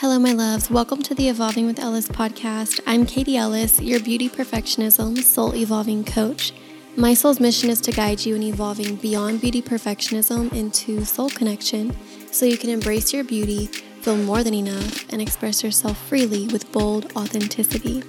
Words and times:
Hello, 0.00 0.18
my 0.18 0.32
loves. 0.32 0.70
Welcome 0.70 1.00
to 1.04 1.14
the 1.14 1.30
Evolving 1.30 1.64
with 1.64 1.78
Ellis 1.78 2.06
podcast. 2.06 2.80
I'm 2.86 3.06
Katie 3.06 3.38
Ellis, 3.38 3.80
your 3.80 3.98
beauty 3.98 4.28
perfectionism 4.28 5.22
soul 5.22 5.56
evolving 5.56 6.04
coach. 6.04 6.52
My 6.98 7.14
soul's 7.14 7.40
mission 7.40 7.70
is 7.70 7.80
to 7.80 7.92
guide 7.92 8.26
you 8.26 8.34
in 8.34 8.42
evolving 8.42 8.96
beyond 8.96 9.40
beauty 9.40 9.62
perfectionism 9.62 10.52
into 10.52 11.02
soul 11.06 11.30
connection 11.30 11.96
so 12.30 12.44
you 12.44 12.58
can 12.58 12.68
embrace 12.68 13.14
your 13.14 13.24
beauty, 13.24 13.68
feel 14.02 14.18
more 14.18 14.42
than 14.44 14.52
enough, 14.52 15.10
and 15.14 15.22
express 15.22 15.64
yourself 15.64 15.96
freely 15.96 16.46
with 16.48 16.70
bold 16.72 17.10
authenticity. 17.16 18.02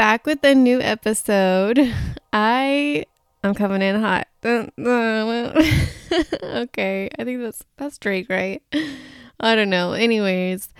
Back 0.00 0.24
with 0.24 0.42
a 0.44 0.54
new 0.54 0.80
episode. 0.80 1.78
I 2.32 3.04
I'm 3.44 3.52
coming 3.52 3.82
in 3.82 4.00
hot. 4.00 4.28
okay, 6.42 7.10
I 7.18 7.24
think 7.24 7.42
that's 7.42 7.62
that's 7.76 7.98
Drake, 7.98 8.30
right? 8.30 8.62
I 9.40 9.54
don't 9.54 9.68
know. 9.68 9.92
Anyways, 9.92 10.70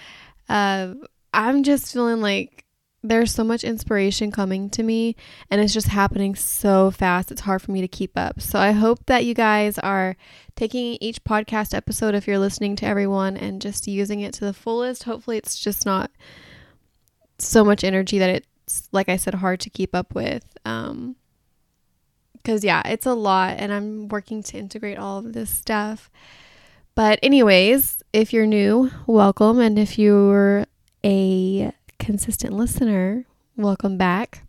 uh, 0.49 0.95
I'm 1.35 1.65
just 1.65 1.93
feeling 1.93 2.23
like 2.23 2.65
there's 3.03 3.31
so 3.31 3.45
much 3.45 3.63
inspiration 3.63 4.33
coming 4.33 4.71
to 4.71 4.83
me 4.83 5.17
and 5.51 5.61
it's 5.61 5.75
just 5.75 5.89
happening 5.89 6.35
so 6.35 6.91
fast 6.91 7.31
it's 7.31 7.43
hard 7.43 7.61
for 7.61 7.73
me 7.73 7.81
to 7.81 7.89
keep 7.89 8.11
up 8.15 8.43
so 8.43 8.59
i 8.59 8.73
hope 8.73 9.07
that 9.07 9.25
you 9.25 9.33
guys 9.33 9.79
are 9.79 10.19
taking 10.55 10.99
each 11.01 11.25
podcast 11.25 11.73
episode 11.73 12.15
if 12.15 12.27
you're 12.27 12.39
listening 12.39 12.77
to 12.77 12.85
everyone 12.85 13.39
and 13.39 13.63
just 13.63 13.89
using 13.89 14.21
it 14.21 14.35
to 14.35 14.45
the 14.45 14.53
fullest 14.53 15.05
hopefully 15.05 15.39
it's 15.39 15.59
just 15.59 15.87
not 15.87 16.11
so 17.39 17.65
much 17.65 17.85
energy 17.85 18.19
that 18.19 18.29
it 18.29 18.45
like 18.93 19.09
I 19.09 19.17
said, 19.17 19.35
hard 19.35 19.61
to 19.61 19.71
keep 19.71 19.95
up 19.95 20.15
with. 20.15 20.45
Um, 20.65 21.17
because 22.33 22.65
yeah, 22.65 22.83
it's 22.87 23.07
a 23.07 23.15
lot, 23.15 23.57
and 23.59 23.73
I'm 23.73 24.09
working 24.09 24.43
to 24.45 24.59
integrate 24.59 24.99
all 24.99 25.19
of 25.19 25.33
this 25.33 25.51
stuff. 25.51 26.11
But, 26.95 27.19
anyways, 27.23 28.03
if 28.13 28.33
you're 28.33 28.47
new, 28.47 28.91
welcome. 29.07 29.61
And 29.61 29.79
if 29.79 29.99
you're 29.99 30.67
a 31.05 31.73
consistent 31.99 32.53
listener, 32.55 33.27
welcome 33.57 33.97
back. 33.97 34.45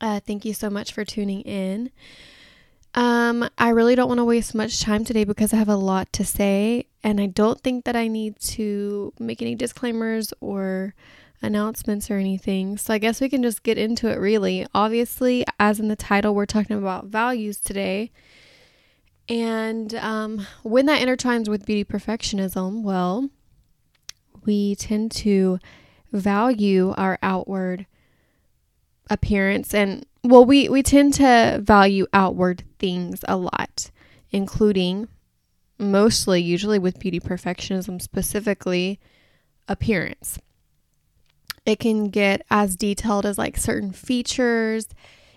Uh, 0.00 0.20
thank 0.20 0.44
you 0.44 0.54
so 0.54 0.70
much 0.70 0.92
for 0.92 1.04
tuning 1.04 1.42
in. 1.42 1.90
Um, 2.94 3.48
I 3.56 3.68
really 3.68 3.94
don't 3.94 4.08
want 4.08 4.18
to 4.18 4.24
waste 4.24 4.54
much 4.54 4.80
time 4.80 5.04
today 5.04 5.24
because 5.24 5.52
I 5.52 5.56
have 5.56 5.68
a 5.68 5.76
lot 5.76 6.12
to 6.14 6.24
say, 6.24 6.86
and 7.04 7.20
I 7.20 7.26
don't 7.26 7.60
think 7.60 7.84
that 7.84 7.96
I 7.96 8.08
need 8.08 8.38
to 8.40 9.12
make 9.18 9.40
any 9.40 9.54
disclaimers 9.54 10.32
or 10.40 10.94
announcements 11.42 12.10
or 12.10 12.18
anything. 12.18 12.76
So 12.76 12.94
I 12.94 12.98
guess 12.98 13.20
we 13.20 13.28
can 13.28 13.42
just 13.42 13.62
get 13.62 13.78
into 13.78 14.08
it 14.10 14.18
really. 14.18 14.66
Obviously, 14.74 15.44
as 15.58 15.80
in 15.80 15.88
the 15.88 15.96
title, 15.96 16.34
we're 16.34 16.46
talking 16.46 16.76
about 16.76 17.06
values 17.06 17.58
today. 17.58 18.10
And 19.28 19.94
um, 19.94 20.46
when 20.62 20.86
that 20.86 21.00
intertwines 21.00 21.48
with 21.48 21.64
beauty 21.64 21.84
perfectionism, 21.84 22.82
well, 22.82 23.30
we 24.44 24.74
tend 24.74 25.12
to 25.12 25.58
value 26.12 26.92
our 26.96 27.18
outward 27.22 27.86
appearance 29.08 29.74
and 29.74 30.06
well 30.22 30.44
we 30.44 30.68
we 30.68 30.82
tend 30.82 31.12
to 31.14 31.58
value 31.62 32.06
outward 32.12 32.62
things 32.78 33.24
a 33.26 33.36
lot 33.36 33.90
including 34.30 35.08
mostly 35.78 36.40
usually 36.40 36.78
with 36.78 36.98
beauty 37.00 37.18
perfectionism 37.18 38.00
specifically 38.00 39.00
appearance 39.68 40.38
it 41.66 41.78
can 41.78 42.08
get 42.08 42.42
as 42.50 42.76
detailed 42.76 43.26
as 43.26 43.38
like 43.38 43.56
certain 43.56 43.92
features. 43.92 44.88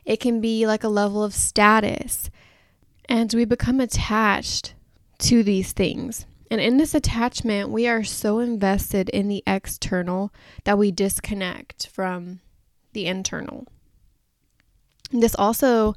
It 0.05 0.19
can 0.19 0.41
be 0.41 0.65
like 0.65 0.83
a 0.83 0.89
level 0.89 1.23
of 1.23 1.33
status. 1.33 2.29
And 3.09 3.33
we 3.33 3.45
become 3.45 3.79
attached 3.79 4.73
to 5.19 5.43
these 5.43 5.73
things. 5.73 6.25
And 6.49 6.61
in 6.61 6.77
this 6.77 6.93
attachment, 6.93 7.69
we 7.69 7.87
are 7.87 8.03
so 8.03 8.39
invested 8.39 9.09
in 9.09 9.27
the 9.27 9.43
external 9.47 10.31
that 10.65 10.77
we 10.77 10.91
disconnect 10.91 11.87
from 11.87 12.41
the 12.93 13.07
internal. 13.07 13.67
This 15.11 15.35
also 15.35 15.95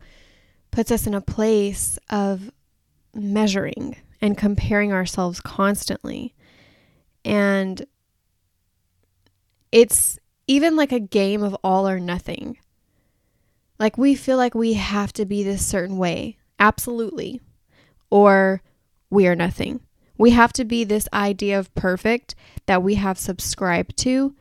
puts 0.71 0.91
us 0.91 1.07
in 1.07 1.15
a 1.15 1.21
place 1.21 1.99
of 2.11 2.51
measuring 3.15 3.97
and 4.21 4.37
comparing 4.37 4.93
ourselves 4.93 5.41
constantly. 5.41 6.35
And 7.25 7.87
it's 9.77 10.19
even 10.47 10.75
like 10.75 10.91
a 10.91 10.99
game 10.99 11.43
of 11.43 11.55
all 11.63 11.87
or 11.87 12.01
nothing. 12.01 12.57
Like 13.79 13.99
we 13.99 14.15
feel 14.15 14.39
like 14.39 14.55
we 14.55 14.73
have 14.73 15.13
to 15.13 15.27
be 15.27 15.43
this 15.43 15.67
certain 15.67 15.99
way, 15.99 16.39
absolutely, 16.59 17.43
or 18.09 18.63
we 19.11 19.27
are 19.27 19.37
nothing. 19.37 19.81
We 20.17 20.31
have 20.31 20.51
to 20.55 20.65
be 20.65 20.85
this 20.85 21.11
idea 21.13 21.59
of 21.59 21.75
perfect 21.75 22.35
that 22.65 22.83
we 22.83 22.95
have 22.95 23.19
subscribed 23.19 23.99
to 23.99 24.35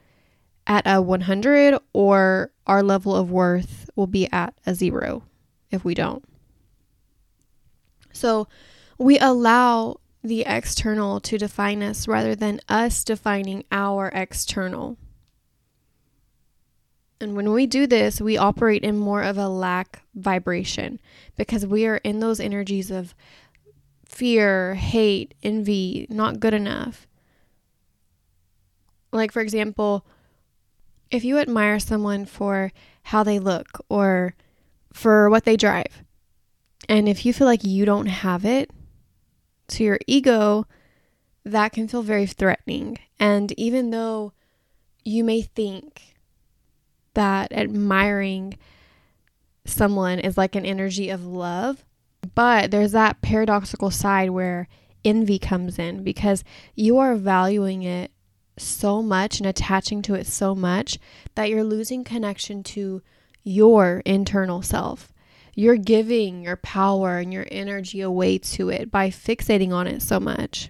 at 0.67 0.83
a 0.85 1.01
100, 1.01 1.79
or 1.91 2.53
our 2.65 2.81
level 2.81 3.13
of 3.13 3.29
worth 3.29 3.89
will 3.93 4.07
be 4.07 4.31
at 4.31 4.53
a 4.65 4.73
zero 4.73 5.23
if 5.69 5.83
we 5.83 5.93
don't. 5.93 6.23
So 8.13 8.47
we 8.97 9.19
allow 9.19 9.99
the 10.23 10.45
external 10.47 11.19
to 11.19 11.37
define 11.37 11.83
us 11.83 12.07
rather 12.07 12.35
than 12.35 12.61
us 12.69 13.03
defining 13.03 13.65
our 13.69 14.09
external. 14.13 14.97
And 17.25 17.35
when 17.35 17.51
we 17.53 17.65
do 17.65 17.87
this, 17.87 18.21
we 18.21 18.37
operate 18.37 18.83
in 18.83 18.99
more 18.99 19.23
of 19.23 19.35
a 19.35 19.49
lack 19.49 20.03
vibration 20.13 20.99
because 21.35 21.65
we 21.65 21.87
are 21.87 21.95
in 22.03 22.19
those 22.19 22.39
energies 22.39 22.91
of 22.91 23.15
fear, 24.07 24.75
hate, 24.75 25.33
envy, 25.41 26.05
not 26.07 26.39
good 26.39 26.53
enough. 26.53 27.07
Like, 29.11 29.31
for 29.31 29.41
example, 29.41 30.05
if 31.09 31.25
you 31.25 31.39
admire 31.39 31.79
someone 31.79 32.25
for 32.25 32.71
how 33.01 33.23
they 33.23 33.39
look 33.39 33.83
or 33.89 34.35
for 34.93 35.27
what 35.27 35.45
they 35.45 35.57
drive, 35.57 36.03
and 36.87 37.09
if 37.09 37.25
you 37.25 37.33
feel 37.33 37.47
like 37.47 37.63
you 37.63 37.85
don't 37.85 38.05
have 38.05 38.45
it, 38.45 38.69
to 39.69 39.83
your 39.83 39.97
ego, 40.05 40.67
that 41.43 41.71
can 41.71 41.87
feel 41.87 42.03
very 42.03 42.27
threatening. 42.27 42.99
And 43.19 43.51
even 43.53 43.89
though 43.89 44.33
you 45.03 45.23
may 45.23 45.41
think 45.41 46.14
that 47.15 47.51
admiring 47.51 48.57
someone 49.65 50.19
is 50.19 50.37
like 50.37 50.55
an 50.55 50.65
energy 50.65 51.09
of 51.09 51.25
love. 51.25 51.83
But 52.33 52.71
there's 52.71 52.93
that 52.93 53.21
paradoxical 53.21 53.91
side 53.91 54.29
where 54.29 54.67
envy 55.03 55.37
comes 55.39 55.77
in 55.77 56.03
because 56.03 56.43
you 56.75 56.97
are 56.97 57.15
valuing 57.15 57.83
it 57.83 58.11
so 58.57 59.01
much 59.01 59.39
and 59.39 59.47
attaching 59.47 60.01
to 60.03 60.15
it 60.15 60.25
so 60.25 60.55
much 60.55 60.97
that 61.35 61.49
you're 61.49 61.63
losing 61.63 62.03
connection 62.03 62.63
to 62.63 63.01
your 63.43 64.01
internal 64.05 64.61
self. 64.61 65.13
You're 65.53 65.77
giving 65.77 66.43
your 66.43 66.57
power 66.57 67.17
and 67.19 67.31
your 67.31 67.45
energy 67.51 68.01
away 68.01 68.39
to 68.39 68.69
it 68.69 68.91
by 68.91 69.09
fixating 69.09 69.71
on 69.71 69.87
it 69.87 70.01
so 70.01 70.19
much. 70.19 70.69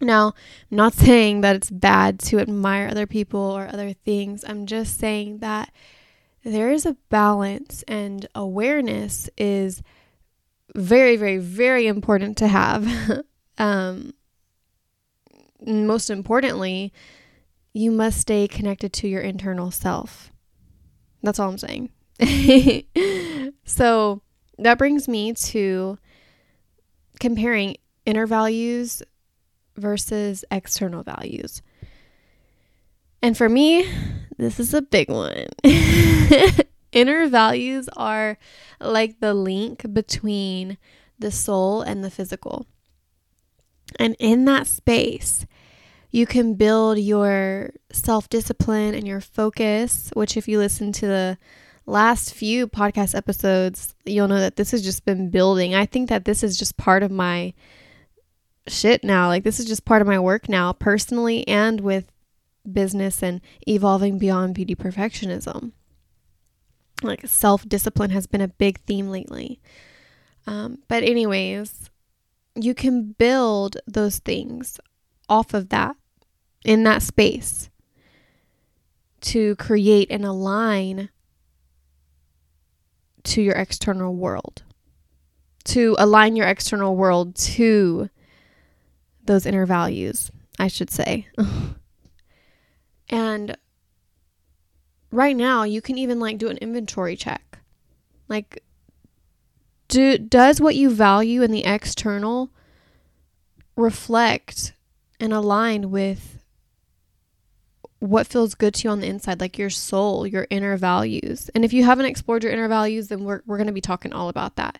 Now, 0.00 0.34
I'm 0.70 0.76
not 0.76 0.94
saying 1.06 1.40
that 1.42 1.56
it's 1.56 1.70
bad 1.70 2.18
to 2.20 2.38
admire 2.38 2.88
other 2.88 3.06
people 3.06 3.40
or 3.40 3.68
other 3.68 3.92
things. 3.92 4.44
I'm 4.46 4.66
just 4.66 4.98
saying 4.98 5.38
that 5.38 5.72
there 6.44 6.70
is 6.70 6.86
a 6.86 6.96
balance 7.08 7.82
and 7.88 8.26
awareness 8.34 9.28
is 9.36 9.82
very, 10.74 11.16
very, 11.16 11.38
very 11.38 11.86
important 11.86 12.36
to 12.38 12.48
have. 12.48 13.22
um, 13.58 14.12
most 15.66 16.10
importantly, 16.10 16.92
you 17.72 17.90
must 17.90 18.20
stay 18.20 18.46
connected 18.46 18.92
to 18.92 19.08
your 19.08 19.20
internal 19.20 19.70
self. 19.70 20.32
That's 21.22 21.38
all 21.38 21.50
I'm 21.50 21.58
saying. 21.58 21.90
so 23.64 24.22
that 24.58 24.78
brings 24.78 25.08
me 25.08 25.32
to 25.32 25.98
comparing 27.20 27.76
inner 28.04 28.26
values 28.26 29.02
versus 29.76 30.44
external 30.50 31.02
values. 31.02 31.62
And 33.22 33.36
for 33.36 33.48
me, 33.48 33.88
this 34.36 34.60
is 34.60 34.74
a 34.74 34.82
big 34.82 35.10
one. 35.10 35.46
Inner 36.92 37.26
values 37.28 37.88
are 37.96 38.38
like 38.80 39.20
the 39.20 39.34
link 39.34 39.92
between 39.92 40.78
the 41.18 41.30
soul 41.30 41.82
and 41.82 42.04
the 42.04 42.10
physical. 42.10 42.66
And 43.98 44.16
in 44.18 44.44
that 44.46 44.66
space, 44.66 45.46
you 46.10 46.26
can 46.26 46.54
build 46.54 46.98
your 46.98 47.70
self 47.92 48.28
discipline 48.28 48.94
and 48.94 49.06
your 49.06 49.20
focus, 49.20 50.10
which, 50.14 50.36
if 50.36 50.48
you 50.48 50.58
listen 50.58 50.92
to 50.92 51.06
the 51.06 51.38
last 51.86 52.34
few 52.34 52.66
podcast 52.66 53.14
episodes, 53.14 53.94
you'll 54.04 54.28
know 54.28 54.40
that 54.40 54.56
this 54.56 54.70
has 54.72 54.82
just 54.82 55.04
been 55.04 55.30
building. 55.30 55.74
I 55.74 55.86
think 55.86 56.08
that 56.08 56.24
this 56.24 56.42
is 56.42 56.58
just 56.58 56.76
part 56.76 57.02
of 57.02 57.10
my 57.10 57.54
shit 58.68 59.04
now. 59.04 59.28
Like, 59.28 59.44
this 59.44 59.60
is 59.60 59.66
just 59.66 59.84
part 59.84 60.02
of 60.02 60.08
my 60.08 60.18
work 60.18 60.48
now, 60.48 60.72
personally 60.72 61.46
and 61.48 61.80
with 61.80 62.10
business 62.70 63.22
and 63.22 63.40
evolving 63.68 64.18
beyond 64.18 64.54
beauty 64.54 64.74
perfectionism. 64.74 65.72
like 67.02 67.26
self 67.26 67.68
discipline 67.68 68.10
has 68.10 68.26
been 68.26 68.40
a 68.40 68.48
big 68.48 68.80
theme 68.80 69.08
lately. 69.08 69.60
Um, 70.46 70.78
but, 70.88 71.02
anyways, 71.02 71.90
you 72.54 72.74
can 72.74 73.12
build 73.12 73.76
those 73.86 74.18
things 74.18 74.80
off 75.28 75.54
of 75.54 75.68
that 75.70 75.96
in 76.64 76.84
that 76.84 77.02
space 77.02 77.68
to 79.20 79.56
create 79.56 80.10
and 80.10 80.24
align 80.24 81.08
to 83.24 83.42
your 83.42 83.54
external 83.54 84.14
world, 84.14 84.62
to 85.64 85.96
align 85.98 86.36
your 86.36 86.46
external 86.46 86.96
world 86.96 87.34
to 87.34 88.08
those 89.26 89.46
inner 89.46 89.66
values, 89.66 90.30
I 90.58 90.68
should 90.68 90.90
say. 90.90 91.28
and 93.08 93.56
right 95.10 95.36
now, 95.36 95.62
you 95.62 95.80
can 95.80 95.98
even 95.98 96.20
like 96.20 96.38
do 96.38 96.48
an 96.48 96.58
inventory 96.58 97.16
check. 97.16 97.58
Like, 98.28 98.62
do, 99.88 100.18
does 100.18 100.60
what 100.60 100.74
you 100.74 100.90
value 100.90 101.42
in 101.42 101.52
the 101.52 101.64
external 101.64 102.50
reflect 103.76 104.72
and 105.20 105.32
align 105.32 105.90
with 105.90 106.36
what 107.98 108.26
feels 108.26 108.54
good 108.54 108.74
to 108.74 108.84
you 108.84 108.90
on 108.90 109.00
the 109.00 109.06
inside, 109.06 109.40
like 109.40 109.58
your 109.58 109.70
soul, 109.70 110.26
your 110.26 110.46
inner 110.50 110.76
values. 110.76 111.50
And 111.54 111.64
if 111.64 111.72
you 111.72 111.84
haven't 111.84 112.06
explored 112.06 112.42
your 112.42 112.52
inner 112.52 112.68
values, 112.68 113.08
then 113.08 113.24
we're, 113.24 113.42
we're 113.46 113.56
going 113.56 113.68
to 113.68 113.72
be 113.72 113.80
talking 113.80 114.12
all 114.12 114.28
about 114.28 114.56
that. 114.56 114.78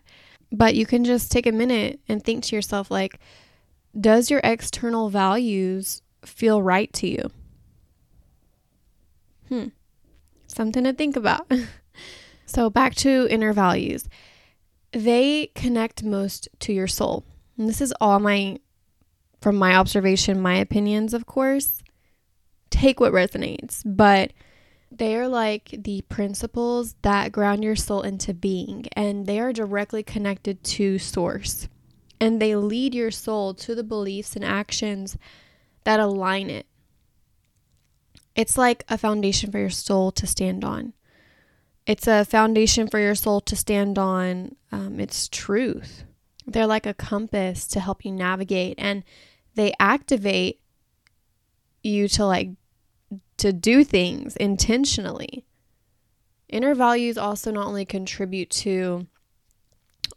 But 0.51 0.75
you 0.75 0.85
can 0.85 1.03
just 1.03 1.31
take 1.31 1.45
a 1.45 1.51
minute 1.51 1.99
and 2.07 2.23
think 2.23 2.43
to 2.45 2.55
yourself, 2.55 2.91
like, 2.91 3.19
does 3.99 4.29
your 4.29 4.41
external 4.43 5.09
values 5.09 6.01
feel 6.23 6.61
right 6.61 6.91
to 6.93 7.07
you? 7.07 7.31
Hmm. 9.49 9.67
Something 10.47 10.83
to 10.83 10.93
think 10.93 11.15
about. 11.15 11.51
so, 12.45 12.69
back 12.69 12.95
to 12.95 13.27
inner 13.29 13.53
values. 13.53 14.07
They 14.91 15.51
connect 15.55 16.03
most 16.03 16.47
to 16.59 16.73
your 16.73 16.87
soul. 16.87 17.25
And 17.57 17.67
this 17.67 17.81
is 17.81 17.93
all 17.99 18.19
my, 18.19 18.59
from 19.41 19.55
my 19.55 19.75
observation, 19.75 20.41
my 20.41 20.55
opinions, 20.55 21.13
of 21.13 21.25
course 21.25 21.81
take 22.69 22.99
what 22.99 23.13
resonates, 23.13 23.81
but 23.85 24.31
they 24.91 25.15
are 25.15 25.27
like 25.27 25.75
the 25.77 26.01
principles 26.09 26.95
that 27.01 27.31
ground 27.31 27.63
your 27.63 27.75
soul 27.75 28.01
into 28.01 28.33
being, 28.33 28.85
and 28.93 29.25
they 29.25 29.39
are 29.39 29.53
directly 29.53 30.03
connected 30.03 30.63
to 30.63 30.97
source. 30.97 31.67
And 32.19 32.41
they 32.41 32.55
lead 32.55 32.95
your 32.95 33.11
soul 33.11 33.53
to 33.55 33.75
the 33.75 33.83
beliefs 33.83 34.35
and 34.35 34.43
actions 34.43 35.17
that 35.83 35.99
align 35.99 36.49
it. 36.49 36.65
It's 38.35 38.57
like 38.57 38.83
a 38.89 38.97
foundation 38.97 39.51
for 39.51 39.59
your 39.59 39.69
soul 39.69 40.11
to 40.11 40.27
stand 40.27 40.63
on. 40.63 40.93
It's 41.85 42.07
a 42.07 42.25
foundation 42.25 42.87
for 42.87 42.99
your 42.99 43.15
soul 43.15 43.39
to 43.41 43.55
stand 43.55 43.97
on 43.97 44.55
um, 44.71 44.99
its 44.99 45.27
truth. 45.27 46.03
They're 46.45 46.67
like 46.67 46.85
a 46.85 46.93
compass 46.93 47.65
to 47.67 47.79
help 47.79 48.03
you 48.03 48.11
navigate, 48.11 48.75
and 48.77 49.03
they 49.55 49.73
activate 49.79 50.59
you 51.83 52.07
to 52.09 52.25
like 52.25 52.49
to 53.37 53.53
do 53.53 53.83
things 53.83 54.35
intentionally. 54.35 55.45
Inner 56.49 56.75
values 56.75 57.17
also 57.17 57.51
not 57.51 57.67
only 57.67 57.85
contribute 57.85 58.49
to 58.49 59.07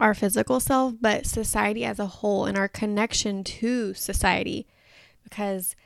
our 0.00 0.14
physical 0.14 0.58
self, 0.58 0.94
but 1.00 1.26
society 1.26 1.84
as 1.84 1.98
a 1.98 2.06
whole 2.06 2.46
and 2.46 2.56
our 2.56 2.68
connection 2.68 3.44
to 3.44 3.94
society. 3.94 4.66
Because 5.22 5.76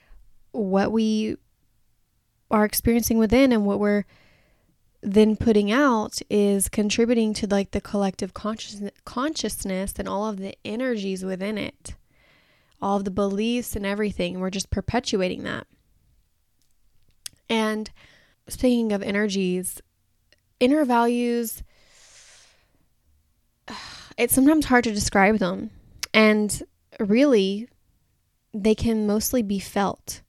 what 0.52 0.93
we 0.93 1.37
are 2.50 2.64
experiencing 2.64 3.19
within 3.19 3.52
and 3.52 3.66
what 3.66 3.81
we're 3.81 4.05
then 5.02 5.37
putting 5.37 5.70
out 5.70 6.20
is 6.31 6.69
contributing 6.70 7.34
to 7.34 7.46
like 7.46 7.72
the 7.72 7.81
collective 7.81 8.32
consciousness 8.32 8.93
consciousness 9.05 9.94
and 9.99 10.08
all 10.08 10.26
of 10.26 10.38
the 10.38 10.56
energies 10.64 11.22
within 11.22 11.58
it 11.58 11.94
all 12.81 12.96
of 12.96 13.05
the 13.05 13.10
beliefs 13.10 13.76
and 13.76 13.84
everything 13.84 14.40
we're 14.40 14.49
just 14.49 14.70
perpetuating 14.70 15.43
that 15.43 15.67
and 17.49 17.90
speaking 18.49 18.93
of 18.93 19.02
energies, 19.02 19.81
inner 20.60 20.84
values, 20.84 21.62
it's 24.16 24.34
sometimes 24.34 24.66
hard 24.66 24.84
to 24.84 24.93
describe 24.93 25.38
them. 25.38 25.70
And 26.12 26.62
really, 27.00 27.69
they 28.52 28.75
can 28.75 29.06
mostly 29.06 29.43
be 29.43 29.58
felt. 29.58 30.22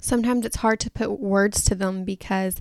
Sometimes 0.00 0.44
it's 0.44 0.56
hard 0.56 0.80
to 0.80 0.90
put 0.90 1.20
words 1.20 1.62
to 1.64 1.74
them 1.74 2.04
because 2.04 2.60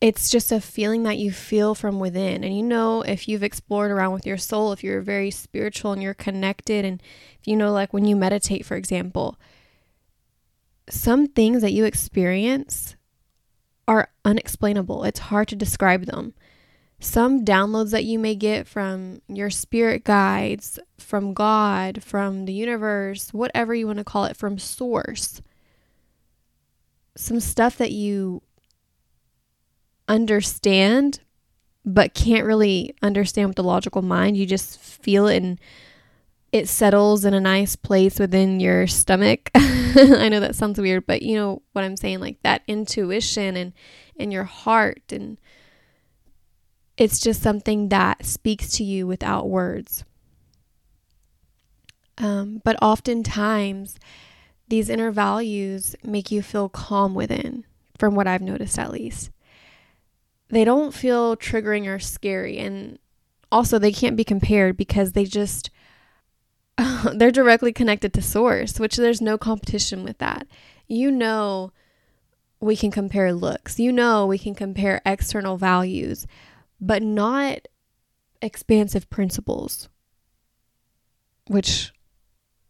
it's 0.00 0.30
just 0.30 0.50
a 0.50 0.60
feeling 0.60 1.04
that 1.04 1.18
you 1.18 1.30
feel 1.30 1.76
from 1.76 2.00
within. 2.00 2.42
And 2.42 2.56
you 2.56 2.62
know, 2.64 3.02
if 3.02 3.28
you've 3.28 3.44
explored 3.44 3.92
around 3.92 4.12
with 4.12 4.26
your 4.26 4.36
soul, 4.36 4.72
if 4.72 4.82
you're 4.82 5.00
very 5.00 5.30
spiritual 5.30 5.92
and 5.92 6.02
you're 6.02 6.12
connected, 6.12 6.84
and 6.84 7.00
you 7.44 7.54
know, 7.54 7.70
like 7.70 7.92
when 7.92 8.04
you 8.04 8.16
meditate, 8.16 8.66
for 8.66 8.76
example, 8.76 9.38
some 10.88 11.28
things 11.28 11.62
that 11.62 11.72
you 11.72 11.84
experience 11.84 12.96
are 13.86 14.10
unexplainable. 14.24 15.04
It's 15.04 15.20
hard 15.20 15.48
to 15.48 15.56
describe 15.56 16.06
them. 16.06 16.34
Some 17.02 17.44
downloads 17.44 17.90
that 17.90 18.04
you 18.04 18.16
may 18.16 18.36
get 18.36 18.68
from 18.68 19.22
your 19.26 19.50
spirit 19.50 20.04
guides, 20.04 20.78
from 20.98 21.34
God, 21.34 22.00
from 22.04 22.44
the 22.44 22.52
universe, 22.52 23.34
whatever 23.34 23.74
you 23.74 23.88
want 23.88 23.98
to 23.98 24.04
call 24.04 24.24
it, 24.26 24.36
from 24.36 24.56
source. 24.56 25.42
Some 27.16 27.40
stuff 27.40 27.76
that 27.78 27.90
you 27.90 28.40
understand 30.06 31.18
but 31.84 32.14
can't 32.14 32.46
really 32.46 32.94
understand 33.02 33.48
with 33.48 33.56
the 33.56 33.64
logical 33.64 34.02
mind. 34.02 34.36
You 34.36 34.46
just 34.46 34.78
feel 34.78 35.26
it 35.26 35.42
and 35.42 35.60
it 36.52 36.68
settles 36.68 37.24
in 37.24 37.34
a 37.34 37.40
nice 37.40 37.74
place 37.74 38.20
within 38.20 38.60
your 38.60 38.86
stomach. 38.86 39.50
I 39.56 40.28
know 40.28 40.38
that 40.38 40.54
sounds 40.54 40.78
weird, 40.78 41.04
but 41.08 41.22
you 41.22 41.34
know 41.34 41.62
what 41.72 41.84
I'm 41.84 41.96
saying 41.96 42.20
like 42.20 42.40
that 42.44 42.62
intuition 42.68 43.56
and 43.56 43.72
in 44.14 44.30
your 44.30 44.44
heart 44.44 45.02
and 45.10 45.36
it's 47.02 47.18
just 47.18 47.42
something 47.42 47.88
that 47.88 48.24
speaks 48.24 48.68
to 48.74 48.84
you 48.84 49.08
without 49.08 49.48
words. 49.48 50.04
Um, 52.16 52.62
but 52.62 52.80
oftentimes, 52.80 53.98
these 54.68 54.88
inner 54.88 55.10
values 55.10 55.96
make 56.04 56.30
you 56.30 56.42
feel 56.42 56.68
calm 56.68 57.12
within, 57.12 57.64
from 57.98 58.14
what 58.14 58.28
I've 58.28 58.40
noticed 58.40 58.78
at 58.78 58.92
least. 58.92 59.32
They 60.48 60.64
don't 60.64 60.94
feel 60.94 61.36
triggering 61.36 61.88
or 61.88 61.98
scary. 61.98 62.58
And 62.58 63.00
also, 63.50 63.80
they 63.80 63.90
can't 63.90 64.16
be 64.16 64.22
compared 64.22 64.76
because 64.76 65.10
they 65.10 65.24
just 65.24 65.70
they're 67.14 67.32
directly 67.32 67.72
connected 67.72 68.12
to 68.14 68.22
source, 68.22 68.78
which 68.78 68.94
there's 68.94 69.20
no 69.20 69.36
competition 69.36 70.04
with 70.04 70.18
that. 70.18 70.46
You 70.86 71.10
know, 71.10 71.72
we 72.60 72.76
can 72.76 72.92
compare 72.92 73.32
looks, 73.32 73.80
you 73.80 73.90
know, 73.90 74.24
we 74.24 74.38
can 74.38 74.54
compare 74.54 75.02
external 75.04 75.56
values, 75.56 76.28
but 76.82 77.00
not 77.00 77.68
expansive 78.42 79.08
principles, 79.08 79.88
which 81.46 81.92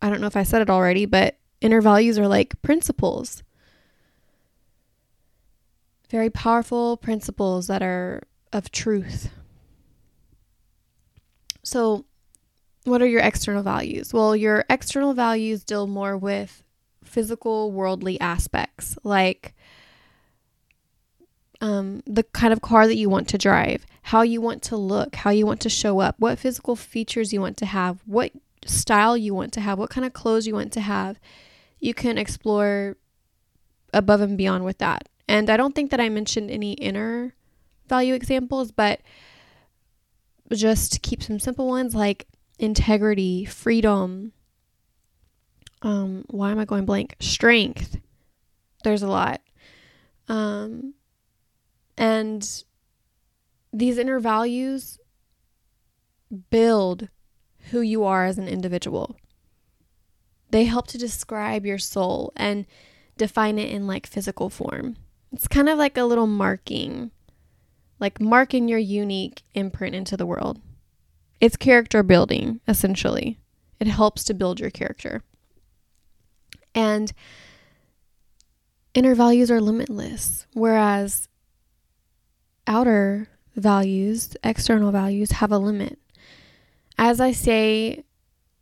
I 0.02 0.10
don't 0.10 0.20
know 0.20 0.26
if 0.26 0.36
I 0.36 0.42
said 0.42 0.60
it 0.60 0.68
already, 0.68 1.06
but 1.06 1.38
inner 1.62 1.80
values 1.80 2.18
are 2.18 2.28
like 2.28 2.60
principles. 2.60 3.42
Very 6.10 6.28
powerful 6.28 6.98
principles 6.98 7.68
that 7.68 7.82
are 7.82 8.22
of 8.52 8.70
truth. 8.70 9.30
So, 11.64 12.04
what 12.84 13.00
are 13.00 13.06
your 13.06 13.22
external 13.22 13.62
values? 13.62 14.12
Well, 14.12 14.36
your 14.36 14.66
external 14.68 15.14
values 15.14 15.64
deal 15.64 15.86
more 15.86 16.18
with 16.18 16.62
physical, 17.02 17.72
worldly 17.72 18.20
aspects, 18.20 18.98
like 19.04 19.54
um, 21.62 22.02
the 22.06 22.24
kind 22.24 22.52
of 22.52 22.60
car 22.60 22.88
that 22.88 22.96
you 22.96 23.08
want 23.08 23.28
to 23.28 23.38
drive, 23.38 23.86
how 24.02 24.22
you 24.22 24.40
want 24.40 24.62
to 24.64 24.76
look, 24.76 25.14
how 25.14 25.30
you 25.30 25.46
want 25.46 25.60
to 25.60 25.68
show 25.68 26.00
up, 26.00 26.16
what 26.18 26.38
physical 26.38 26.74
features 26.74 27.32
you 27.32 27.40
want 27.40 27.56
to 27.58 27.66
have, 27.66 28.00
what 28.04 28.32
style 28.66 29.16
you 29.16 29.32
want 29.32 29.52
to 29.52 29.60
have, 29.60 29.78
what 29.78 29.88
kind 29.88 30.04
of 30.04 30.12
clothes 30.12 30.44
you 30.46 30.54
want 30.54 30.72
to 30.72 30.80
have. 30.80 31.20
You 31.78 31.94
can 31.94 32.18
explore 32.18 32.96
above 33.94 34.20
and 34.20 34.36
beyond 34.36 34.64
with 34.64 34.78
that. 34.78 35.08
And 35.28 35.48
I 35.48 35.56
don't 35.56 35.74
think 35.74 35.92
that 35.92 36.00
I 36.00 36.08
mentioned 36.08 36.50
any 36.50 36.72
inner 36.72 37.32
value 37.88 38.14
examples, 38.14 38.72
but 38.72 39.00
just 40.52 41.00
keep 41.00 41.22
some 41.22 41.38
simple 41.38 41.68
ones 41.68 41.94
like 41.94 42.26
integrity, 42.58 43.44
freedom. 43.44 44.32
Um, 45.80 46.24
why 46.28 46.50
am 46.50 46.58
I 46.58 46.64
going 46.64 46.86
blank? 46.86 47.14
Strength. 47.20 47.98
There's 48.82 49.02
a 49.02 49.08
lot. 49.08 49.40
Um, 50.28 50.94
and 51.96 52.64
these 53.72 53.98
inner 53.98 54.20
values 54.20 54.98
build 56.50 57.08
who 57.70 57.80
you 57.80 58.04
are 58.04 58.24
as 58.24 58.38
an 58.38 58.48
individual. 58.48 59.16
They 60.50 60.64
help 60.64 60.86
to 60.88 60.98
describe 60.98 61.64
your 61.64 61.78
soul 61.78 62.32
and 62.36 62.66
define 63.16 63.58
it 63.58 63.70
in 63.70 63.86
like 63.86 64.06
physical 64.06 64.50
form. 64.50 64.96
It's 65.32 65.48
kind 65.48 65.68
of 65.68 65.78
like 65.78 65.96
a 65.96 66.04
little 66.04 66.26
marking 66.26 67.10
like 68.02 68.20
marking 68.20 68.66
your 68.66 68.80
unique 68.80 69.42
imprint 69.54 69.94
into 69.94 70.16
the 70.16 70.26
world. 70.26 70.60
It's 71.40 71.56
character 71.56 72.02
building, 72.02 72.60
essentially. 72.66 73.38
It 73.78 73.86
helps 73.86 74.24
to 74.24 74.34
build 74.34 74.58
your 74.58 74.70
character. 74.70 75.22
And 76.74 77.12
inner 78.92 79.14
values 79.14 79.52
are 79.52 79.60
limitless, 79.60 80.48
whereas 80.52 81.28
outer 82.66 83.28
values, 83.56 84.36
external 84.42 84.92
values, 84.92 85.32
have 85.32 85.52
a 85.52 85.58
limit. 85.58 85.98
As 86.98 87.20
I 87.20 87.32
say, 87.32 88.04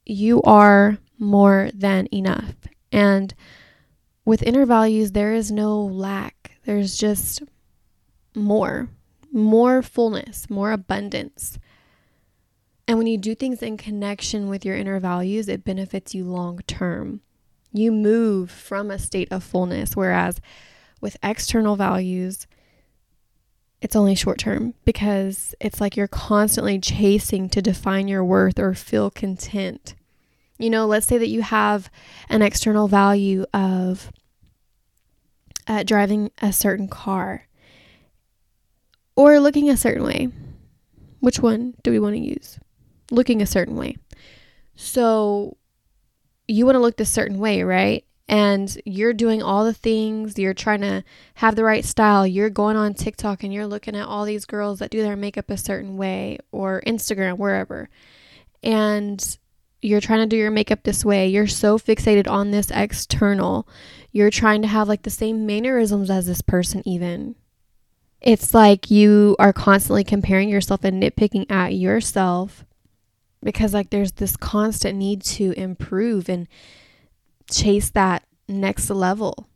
you 0.07 0.43
are 0.43 0.99
more 1.19 1.71
than 1.75 2.09
enough. 2.13 2.55
And 2.91 3.35
with 4.25 4.43
inner 4.43 4.67
values, 4.67 5.13
there 5.13 5.33
is 5.33 5.51
no 5.51 5.81
lack, 5.81 6.53
there's 6.65 6.97
just 6.97 7.43
more, 8.35 8.89
more 9.33 9.83
fullness, 9.83 10.49
more 10.51 10.73
abundance. 10.73 11.59
And 12.87 12.99
when 12.99 13.07
you 13.07 13.19
do 13.19 13.35
things 13.35 13.63
in 13.63 13.77
connection 13.77 14.49
with 14.49 14.65
your 14.65 14.77
inner 14.77 14.99
values, 14.99 15.49
it 15.49 15.65
benefits 15.65 16.15
you 16.15 16.25
long 16.25 16.59
term. 16.67 17.21
You 17.73 17.93
move 17.93 18.51
from 18.51 18.91
a 18.91 18.99
state 18.99 19.29
of 19.31 19.45
fullness, 19.45 19.95
whereas 19.95 20.41
with 21.01 21.17
external 21.23 21.77
values, 21.77 22.49
it's 23.83 23.97
only 23.97 24.15
short 24.15 24.39
term 24.39 24.75
because 24.85 25.55
it's 25.61 25.81
like 25.81 25.97
you're 25.97 26.09
constantly 26.09 26.79
chasing 26.79 27.49
to 27.49 27.63
define 27.63 28.09
your 28.09 28.25
worth 28.25 28.59
or 28.59 28.75
feel 28.75 29.11
content. 29.11 29.95
You 30.59 30.69
know, 30.69 30.87
let's 30.87 31.07
say 31.07 31.17
that 31.17 31.29
you 31.29 31.43
have 31.43 31.91
an 32.29 32.43
external 32.43 32.89
value 32.89 33.47
of 33.55 34.13
uh, 35.67 35.83
driving 35.83 36.31
a 36.43 36.53
certain 36.53 36.89
car 36.89 37.47
or 39.17 39.41
looking 39.41 39.71
a 39.71 39.77
certain 39.77 40.05
way. 40.05 40.29
Which 41.21 41.41
one 41.41 41.75
do 41.83 41.91
we 41.91 41.99
want 41.99 42.17
to 42.17 42.21
use? 42.21 42.59
Looking 43.11 43.41
a 43.41 43.47
certain 43.47 43.77
way. 43.77 43.97
So 44.75 45.57
you 46.49 46.67
want 46.67 46.77
to 46.77 46.81
look 46.81 46.97
this 46.97 47.11
certain 47.11 47.39
way, 47.39 47.63
right? 47.63 48.05
And 48.31 48.81
you're 48.87 49.13
doing 49.13 49.43
all 49.43 49.65
the 49.65 49.75
things, 49.75 50.39
you're 50.39 50.55
trying 50.55 50.83
to 50.83 51.03
have 51.35 51.57
the 51.57 51.65
right 51.65 51.85
style, 51.85 52.25
you're 52.25 52.49
going 52.49 52.77
on 52.77 52.95
TikTok 52.95 53.43
and 53.43 53.53
you're 53.53 53.67
looking 53.67 53.97
at 53.97 54.07
all 54.07 54.25
these 54.25 54.45
girls 54.45 54.79
that 54.79 54.93
do 54.93 55.03
their 55.03 55.17
makeup 55.17 55.51
a 55.51 55.57
certain 55.57 55.97
way 55.97 56.39
or 56.53 56.81
Instagram, 56.87 57.39
wherever, 57.39 57.91
and 58.63 59.37
you're 59.83 60.01
trying 60.01 60.21
to 60.21 60.27
do 60.27 60.37
your 60.37 60.53
makeup 60.53 60.85
this 60.85 61.05
way, 61.05 61.27
you're 61.27 61.49
so 61.49 61.77
fixated 61.77 62.31
on 62.31 62.53
this 62.53 62.71
external, 62.71 63.67
you're 64.13 64.31
trying 64.31 64.63
to 64.63 64.69
have 64.69 64.87
like 64.87 65.03
the 65.03 65.11
same 65.11 65.45
mannerisms 65.45 66.09
as 66.09 66.27
this 66.27 66.41
person, 66.41 66.87
even. 66.87 67.35
It's 68.21 68.55
like 68.55 68.93
you 68.93 69.35
are 69.41 69.53
constantly 69.53 70.05
comparing 70.05 70.49
yourself 70.49 70.85
and 70.85 71.03
nitpicking 71.03 71.51
at 71.51 71.75
yourself 71.75 72.65
because, 73.43 73.75
like, 73.75 73.91
there's 73.91 74.13
this 74.13 74.37
constant 74.37 74.99
need 74.99 75.23
to 75.23 75.53
improve 75.53 76.29
and 76.29 76.47
chase 77.51 77.91
that 77.91 78.25
next 78.49 78.91
level. 78.91 79.49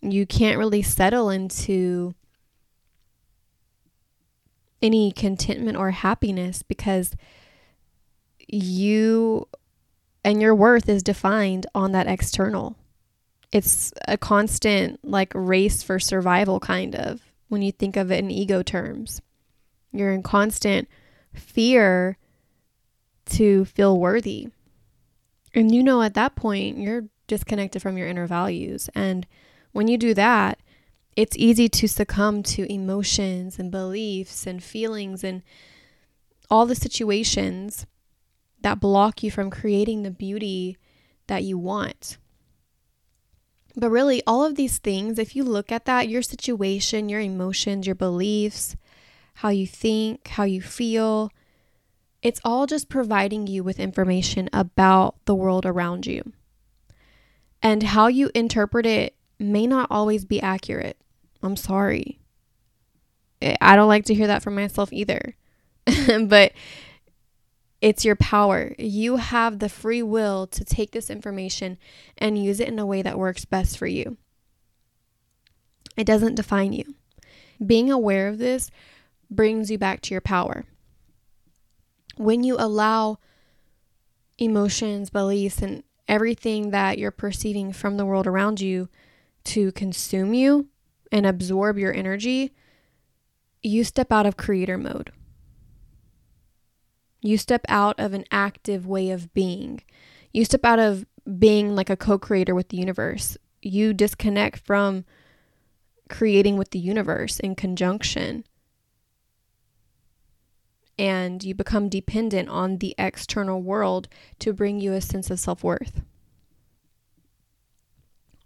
You 0.00 0.26
can't 0.26 0.58
really 0.58 0.82
settle 0.82 1.30
into 1.30 2.14
any 4.82 5.10
contentment 5.10 5.76
or 5.76 5.90
happiness 5.90 6.62
because 6.62 7.14
you 8.46 9.48
and 10.24 10.40
your 10.40 10.54
worth 10.54 10.88
is 10.88 11.02
defined 11.02 11.66
on 11.74 11.92
that 11.92 12.06
external. 12.06 12.76
It's 13.52 13.92
a 14.06 14.18
constant 14.18 15.00
like 15.04 15.32
race 15.34 15.82
for 15.82 15.98
survival 15.98 16.60
kind 16.60 16.94
of 16.94 17.22
when 17.48 17.62
you 17.62 17.72
think 17.72 17.96
of 17.96 18.10
it 18.10 18.18
in 18.18 18.30
ego 18.30 18.62
terms. 18.62 19.22
You're 19.92 20.12
in 20.12 20.22
constant 20.22 20.88
fear 21.32 22.18
to 23.26 23.64
feel 23.64 23.98
worthy. 23.98 24.48
And 25.56 25.74
you 25.74 25.82
know, 25.82 26.02
at 26.02 26.14
that 26.14 26.36
point, 26.36 26.76
you're 26.76 27.06
disconnected 27.26 27.80
from 27.80 27.96
your 27.96 28.06
inner 28.06 28.26
values. 28.26 28.90
And 28.94 29.26
when 29.72 29.88
you 29.88 29.96
do 29.96 30.12
that, 30.12 30.60
it's 31.16 31.36
easy 31.38 31.66
to 31.70 31.88
succumb 31.88 32.42
to 32.42 32.70
emotions 32.70 33.58
and 33.58 33.70
beliefs 33.70 34.46
and 34.46 34.62
feelings 34.62 35.24
and 35.24 35.42
all 36.50 36.66
the 36.66 36.74
situations 36.74 37.86
that 38.60 38.80
block 38.80 39.22
you 39.22 39.30
from 39.30 39.48
creating 39.48 40.02
the 40.02 40.10
beauty 40.10 40.76
that 41.26 41.42
you 41.42 41.56
want. 41.56 42.18
But 43.74 43.90
really, 43.90 44.22
all 44.26 44.44
of 44.44 44.56
these 44.56 44.78
things, 44.78 45.18
if 45.18 45.34
you 45.34 45.42
look 45.42 45.72
at 45.72 45.86
that, 45.86 46.08
your 46.08 46.22
situation, 46.22 47.08
your 47.08 47.20
emotions, 47.20 47.86
your 47.86 47.94
beliefs, 47.94 48.76
how 49.34 49.48
you 49.48 49.66
think, 49.66 50.28
how 50.28 50.44
you 50.44 50.60
feel, 50.60 51.30
it's 52.26 52.40
all 52.44 52.66
just 52.66 52.88
providing 52.88 53.46
you 53.46 53.62
with 53.62 53.78
information 53.78 54.50
about 54.52 55.14
the 55.26 55.34
world 55.34 55.64
around 55.64 56.06
you. 56.06 56.32
And 57.62 57.84
how 57.84 58.08
you 58.08 58.32
interpret 58.34 58.84
it 58.84 59.14
may 59.38 59.64
not 59.64 59.86
always 59.92 60.24
be 60.24 60.42
accurate. 60.42 60.96
I'm 61.40 61.54
sorry. 61.54 62.18
I 63.40 63.76
don't 63.76 63.86
like 63.86 64.06
to 64.06 64.14
hear 64.14 64.26
that 64.26 64.42
from 64.42 64.56
myself 64.56 64.92
either. 64.92 65.36
but 66.26 66.50
it's 67.80 68.04
your 68.04 68.16
power. 68.16 68.74
You 68.76 69.18
have 69.18 69.60
the 69.60 69.68
free 69.68 70.02
will 70.02 70.48
to 70.48 70.64
take 70.64 70.90
this 70.90 71.10
information 71.10 71.78
and 72.18 72.42
use 72.42 72.58
it 72.58 72.66
in 72.66 72.80
a 72.80 72.86
way 72.86 73.02
that 73.02 73.20
works 73.20 73.44
best 73.44 73.78
for 73.78 73.86
you. 73.86 74.16
It 75.96 76.08
doesn't 76.08 76.34
define 76.34 76.72
you. 76.72 76.96
Being 77.64 77.88
aware 77.88 78.26
of 78.26 78.38
this 78.38 78.72
brings 79.30 79.70
you 79.70 79.78
back 79.78 80.00
to 80.00 80.12
your 80.12 80.20
power 80.20 80.64
when 82.16 82.42
you 82.42 82.56
allow 82.58 83.18
emotions, 84.38 85.10
beliefs, 85.10 85.62
and 85.62 85.82
everything 86.08 86.70
that 86.70 86.98
you're 86.98 87.10
perceiving 87.10 87.72
from 87.72 87.96
the 87.96 88.06
world 88.06 88.26
around 88.26 88.60
you 88.60 88.88
to 89.44 89.72
consume 89.72 90.34
you 90.34 90.68
and 91.12 91.26
absorb 91.26 91.78
your 91.78 91.94
energy, 91.94 92.52
you 93.62 93.84
step 93.84 94.12
out 94.12 94.26
of 94.26 94.36
creator 94.36 94.78
mode. 94.78 95.12
You 97.20 97.38
step 97.38 97.64
out 97.68 97.98
of 97.98 98.14
an 98.14 98.24
active 98.30 98.86
way 98.86 99.10
of 99.10 99.32
being. 99.34 99.82
You 100.32 100.44
step 100.44 100.64
out 100.64 100.78
of 100.78 101.06
being 101.38 101.74
like 101.74 101.90
a 101.90 101.96
co 101.96 102.18
creator 102.18 102.54
with 102.54 102.68
the 102.68 102.76
universe. 102.76 103.36
You 103.62 103.92
disconnect 103.92 104.58
from 104.58 105.04
creating 106.08 106.56
with 106.56 106.70
the 106.70 106.78
universe 106.78 107.40
in 107.40 107.56
conjunction 107.56 108.44
and 110.98 111.42
you 111.44 111.54
become 111.54 111.88
dependent 111.88 112.48
on 112.48 112.78
the 112.78 112.94
external 112.98 113.62
world 113.62 114.08
to 114.38 114.52
bring 114.52 114.80
you 114.80 114.92
a 114.92 115.00
sense 115.00 115.30
of 115.30 115.40
self 115.40 115.62
worth. 115.62 116.02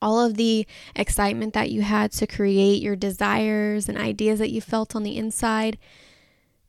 All 0.02 0.19
of 0.19 0.37
the 0.37 0.66
excitement 0.97 1.52
that 1.52 1.71
you 1.71 1.83
had 1.83 2.12
to 2.12 2.26
create 2.26 2.83
your 2.83 2.97
desires 2.97 3.88
and 3.88 3.99
ideas 3.99 4.38
that 4.38 4.50
you 4.50 4.61
felt 4.61 4.97
on 4.97 5.02
the 5.02 5.16
inside 5.16 5.78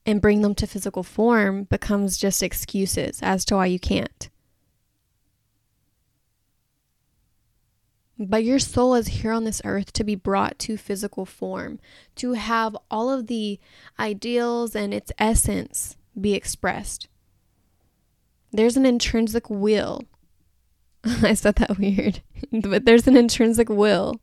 and 0.06 0.22
bring 0.22 0.42
them 0.42 0.56
to 0.56 0.68
physical 0.68 1.04
form 1.04 1.64
becomes 1.64 2.18
just 2.18 2.44
excuses 2.44 3.22
as 3.22 3.46
to 3.46 3.56
why 3.56 3.68
you 3.68 3.80
can't. 3.80 4.30
But 8.24 8.44
your 8.44 8.60
soul 8.60 8.94
is 8.94 9.08
here 9.08 9.32
on 9.32 9.46
this 9.46 9.64
earth 9.66 9.94
to 9.94 10.04
be 10.04 10.14
brought 10.14 10.60
to 10.60 10.78
physical 10.78 11.26
form, 11.26 11.80
to 12.18 12.34
have 12.34 12.78
all 12.92 13.10
of 13.10 13.26
the 13.26 13.60
ideals 14.00 14.76
and 14.76 14.94
its 14.94 15.12
essence 15.18 15.98
be 16.20 16.36
expressed. 16.36 17.08
There's 18.52 18.78
an 18.78 18.86
intrinsic 18.86 19.50
will. 19.50 20.04
I 21.04 21.34
said 21.34 21.56
that 21.56 21.80
weird, 21.80 22.22
but 22.52 22.86
there's 22.86 23.08
an 23.08 23.18
intrinsic 23.18 23.70
will 23.70 24.22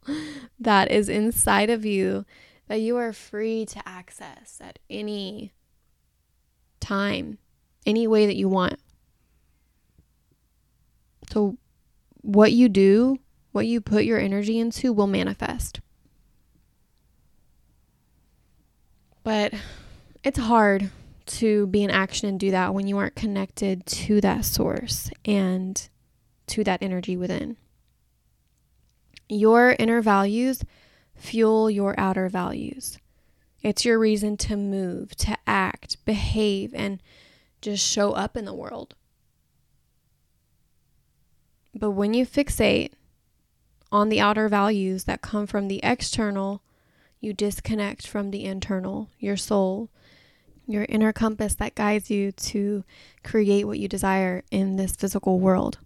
that 0.60 0.92
is 0.92 1.08
inside 1.08 1.68
of 1.68 1.84
you 1.84 2.24
that 2.68 2.80
you 2.80 2.96
are 2.98 3.12
free 3.12 3.66
to 3.66 3.82
access 3.84 4.60
at 4.60 4.78
any 4.88 5.52
time, 6.78 7.38
any 7.84 8.06
way 8.06 8.26
that 8.26 8.36
you 8.36 8.48
want. 8.48 8.78
So, 11.32 11.58
what 12.20 12.52
you 12.52 12.68
do 12.68 13.18
what 13.52 13.66
you 13.66 13.80
put 13.80 14.04
your 14.04 14.18
energy 14.18 14.58
into 14.58 14.92
will 14.92 15.06
manifest. 15.06 15.80
But 19.22 19.54
it's 20.24 20.38
hard 20.38 20.90
to 21.26 21.66
be 21.66 21.82
in 21.82 21.90
action 21.90 22.28
and 22.28 22.40
do 22.40 22.50
that 22.50 22.74
when 22.74 22.86
you 22.86 22.96
aren't 22.98 23.14
connected 23.14 23.84
to 23.86 24.20
that 24.22 24.44
source 24.44 25.10
and 25.24 25.88
to 26.46 26.64
that 26.64 26.82
energy 26.82 27.16
within. 27.16 27.56
Your 29.28 29.76
inner 29.78 30.00
values 30.00 30.64
fuel 31.14 31.68
your 31.70 31.98
outer 31.98 32.28
values. 32.28 32.98
It's 33.62 33.84
your 33.84 33.98
reason 33.98 34.36
to 34.38 34.56
move, 34.56 35.14
to 35.16 35.36
act, 35.46 36.02
behave, 36.04 36.72
and 36.74 37.02
just 37.60 37.86
show 37.86 38.12
up 38.12 38.36
in 38.36 38.44
the 38.44 38.54
world. 38.54 38.94
But 41.74 41.90
when 41.90 42.14
you 42.14 42.24
fixate 42.24 42.92
on 43.90 44.08
the 44.08 44.20
outer 44.20 44.48
values 44.48 45.04
that 45.04 45.22
come 45.22 45.46
from 45.46 45.68
the 45.68 45.80
external, 45.82 46.62
you 47.20 47.32
disconnect 47.32 48.06
from 48.06 48.30
the 48.30 48.44
internal, 48.44 49.10
your 49.18 49.36
soul, 49.36 49.90
your 50.66 50.86
inner 50.88 51.12
compass 51.12 51.54
that 51.54 51.74
guides 51.74 52.10
you 52.10 52.30
to 52.32 52.84
create 53.24 53.64
what 53.64 53.78
you 53.78 53.88
desire 53.88 54.44
in 54.50 54.76
this 54.76 54.94
physical 54.94 55.40
world. 55.40 55.78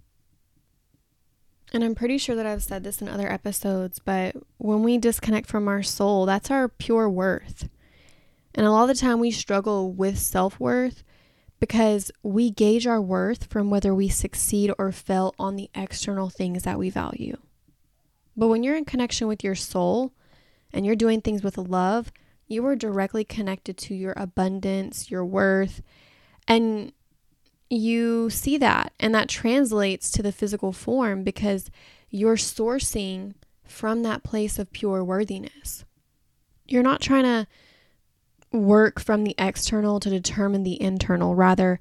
And 1.73 1.83
I'm 1.83 1.95
pretty 1.95 2.19
sure 2.19 2.37
that 2.37 2.45
I've 2.45 2.63
said 2.63 2.85
this 2.85 3.01
in 3.01 3.09
other 3.09 3.33
episodes, 3.33 3.99
but 3.99 4.37
when 4.59 4.83
we 4.83 4.99
disconnect 4.99 5.49
from 5.49 5.69
our 5.69 5.83
soul, 5.83 6.27
that's 6.27 6.51
our 6.51 6.69
pure 6.69 7.09
worth. 7.09 7.69
And 8.55 8.67
a 8.67 8.71
lot 8.71 8.83
of 8.83 8.89
the 8.89 9.01
time 9.01 9.21
we 9.21 9.31
struggle 9.31 9.91
with 9.91 10.19
self 10.19 10.61
worth 10.61 11.03
because 11.61 12.11
we 12.23 12.51
gauge 12.51 12.87
our 12.87 13.01
worth 13.01 13.45
from 13.45 13.71
whether 13.71 13.95
we 13.95 14.09
succeed 14.09 14.71
or 14.79 14.93
fail 14.93 15.35
on 15.39 15.57
the 15.57 15.71
external 15.75 16.29
things 16.29 16.65
that 16.65 16.79
we 16.79 16.91
value. 16.91 17.39
But 18.37 18.49
when 18.49 18.63
you're 18.63 18.77
in 18.77 18.85
connection 18.85 19.29
with 19.29 19.45
your 19.45 19.55
soul 19.55 20.13
and 20.73 20.87
you're 20.87 20.97
doing 20.97 21.21
things 21.21 21.43
with 21.43 21.59
love, 21.59 22.13
you 22.47 22.65
are 22.67 22.77
directly 22.77 23.25
connected 23.25 23.77
to 23.79 23.95
your 23.95 24.15
abundance, 24.17 25.11
your 25.11 25.25
worth, 25.25 25.83
and 26.49 26.93
you 27.71 28.29
see 28.31 28.59
that. 28.59 28.93
And 29.01 29.15
that 29.15 29.29
translates 29.29 30.11
to 30.13 30.23
the 30.23 30.33
physical 30.33 30.73
form 30.73 31.25
because 31.25 31.71
you're 32.11 32.37
sourcing 32.37 33.35
from 33.65 34.03
that 34.03 34.23
place 34.23 34.59
of 34.59 34.73
pure 34.73 35.03
worthiness. 35.03 35.85
You're 36.67 36.83
not 36.83 37.01
trying 37.01 37.25
to 37.25 37.47
work 38.53 39.01
from 39.01 39.25
the 39.25 39.35
external 39.39 39.99
to 40.01 40.11
determine 40.11 40.63
the 40.63 40.81
internal. 40.81 41.35
Rather, 41.35 41.81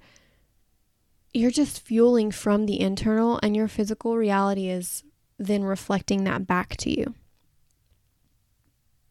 you're 1.34 1.51
just 1.51 1.81
fueling 1.81 2.31
from 2.31 2.65
the 2.65 2.79
internal, 2.79 3.39
and 3.43 3.55
your 3.55 3.67
physical 3.67 4.17
reality 4.17 4.70
is 4.70 5.03
then 5.45 5.63
reflecting 5.63 6.24
that 6.24 6.45
back 6.45 6.77
to 6.77 6.89
you. 6.89 7.15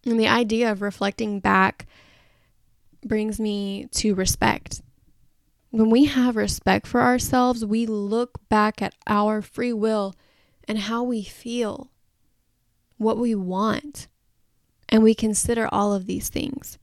And 0.04 0.18
the 0.18 0.28
idea 0.28 0.70
of 0.70 0.80
reflecting 0.80 1.40
back 1.40 1.86
brings 3.04 3.40
me 3.40 3.86
to 3.92 4.14
respect. 4.14 4.80
When 5.70 5.90
we 5.90 6.06
have 6.06 6.36
respect 6.36 6.86
for 6.86 7.00
ourselves, 7.00 7.64
we 7.64 7.86
look 7.86 8.38
back 8.48 8.80
at 8.82 8.94
our 9.06 9.42
free 9.42 9.72
will 9.72 10.14
and 10.66 10.78
how 10.78 11.02
we 11.02 11.22
feel, 11.22 11.90
what 12.96 13.18
we 13.18 13.34
want, 13.34 14.08
and 14.88 15.02
we 15.02 15.14
consider 15.14 15.68
all 15.70 15.92
of 15.92 16.06
these 16.06 16.28
things. 16.28 16.78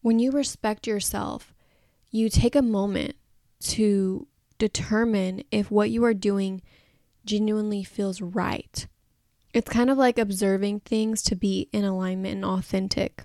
When 0.00 0.18
you 0.18 0.32
respect 0.32 0.86
yourself, 0.86 1.54
you 2.10 2.28
take 2.28 2.56
a 2.56 2.62
moment 2.62 3.14
to 3.60 4.26
determine 4.58 5.44
if 5.50 5.70
what 5.70 5.90
you 5.90 6.04
are 6.04 6.14
doing 6.14 6.62
genuinely 7.24 7.84
feels 7.84 8.20
right 8.20 8.86
it's 9.52 9.70
kind 9.70 9.90
of 9.90 9.98
like 9.98 10.18
observing 10.18 10.80
things 10.80 11.22
to 11.22 11.36
be 11.36 11.68
in 11.72 11.84
alignment 11.84 12.36
and 12.36 12.44
authentic. 12.44 13.22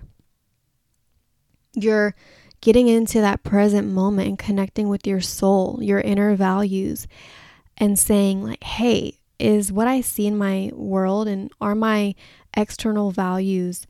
You're 1.74 2.14
getting 2.60 2.88
into 2.88 3.20
that 3.20 3.44
present 3.44 3.88
moment 3.88 4.28
and 4.28 4.38
connecting 4.38 4.88
with 4.88 5.06
your 5.06 5.20
soul, 5.20 5.78
your 5.80 6.00
inner 6.00 6.34
values, 6.34 7.06
and 7.76 7.98
saying, 7.98 8.42
like, 8.42 8.62
hey, 8.62 9.18
is 9.38 9.72
what 9.72 9.86
I 9.86 10.00
see 10.00 10.26
in 10.26 10.36
my 10.36 10.70
world 10.74 11.28
and 11.28 11.50
are 11.60 11.76
my 11.76 12.14
external 12.54 13.10
values 13.10 13.86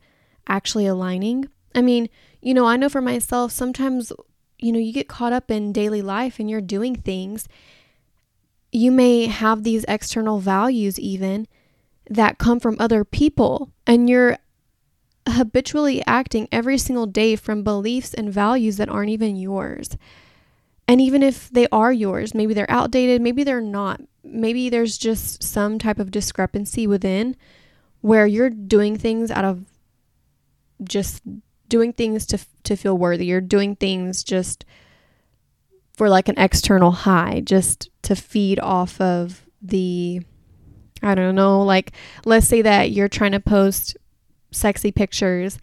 actually 0.47 0.85
aligning? 0.85 1.49
I 1.73 1.81
mean, 1.81 2.07
you 2.41 2.53
know, 2.53 2.67
I 2.67 2.77
know 2.77 2.89
for 2.89 3.01
myself, 3.01 3.51
sometimes, 3.51 4.13
you 4.59 4.71
know, 4.71 4.79
you 4.79 4.93
get 4.93 5.07
caught 5.09 5.33
up 5.33 5.49
in 5.49 5.73
daily 5.73 6.01
life 6.01 6.39
and 6.39 6.49
you're 6.49 6.61
doing 6.61 6.95
things. 6.95 7.47
You 8.71 8.91
may 8.91 9.25
have 9.25 9.63
these 9.63 9.85
external 9.87 10.39
values, 10.39 10.99
even, 10.99 11.47
that 12.09 12.37
come 12.37 12.59
from 12.59 12.75
other 12.79 13.03
people 13.03 13.71
and 13.85 14.09
you're 14.09 14.37
habitually 15.27 16.03
acting 16.07 16.47
every 16.51 16.77
single 16.77 17.05
day 17.05 17.35
from 17.35 17.63
beliefs 17.63 18.13
and 18.13 18.33
values 18.33 18.77
that 18.77 18.89
aren't 18.89 19.11
even 19.11 19.35
yours. 19.35 19.95
And 20.87 20.99
even 20.99 21.21
if 21.21 21.49
they 21.49 21.67
are 21.71 21.93
yours, 21.93 22.33
maybe 22.33 22.53
they're 22.53 22.69
outdated, 22.69 23.21
maybe 23.21 23.43
they're 23.43 23.61
not. 23.61 24.01
Maybe 24.23 24.69
there's 24.69 24.97
just 24.97 25.43
some 25.43 25.77
type 25.77 25.99
of 25.99 26.11
discrepancy 26.11 26.87
within 26.87 27.35
where 28.01 28.25
you're 28.25 28.49
doing 28.49 28.97
things 28.97 29.29
out 29.29 29.45
of 29.45 29.65
just 30.83 31.21
doing 31.67 31.93
things 31.93 32.25
to 32.27 32.39
to 32.63 32.75
feel 32.75 32.97
worthy. 32.97 33.27
You're 33.27 33.41
doing 33.41 33.75
things 33.75 34.23
just 34.23 34.65
for 35.99 36.07
like 36.07 36.29
an 36.29 36.39
external 36.39 36.91
high, 36.91 37.41
just 37.43 37.89
to 38.03 38.15
feed 38.15 38.57
off 38.61 39.01
of 39.01 39.45
the 39.61 40.21
I 41.03 41.13
don't 41.13 41.35
know, 41.35 41.61
like 41.61 41.91
let's 42.23 42.47
say 42.47 42.61
that 42.61 42.91
you're 42.91 43.09
trying 43.09 43.33
to 43.33 43.41
post 43.41 43.97
sexy 44.51 44.93
pictures, 44.93 45.59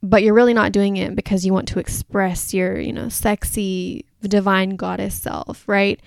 but 0.00 0.22
you're 0.22 0.32
really 0.32 0.54
not 0.54 0.70
doing 0.70 0.96
it 0.96 1.16
because 1.16 1.44
you 1.44 1.52
want 1.52 1.66
to 1.68 1.80
express 1.80 2.54
your, 2.54 2.78
you 2.78 2.92
know, 2.92 3.08
sexy 3.08 4.04
divine 4.22 4.76
goddess 4.76 5.16
self, 5.16 5.66
right? 5.66 6.00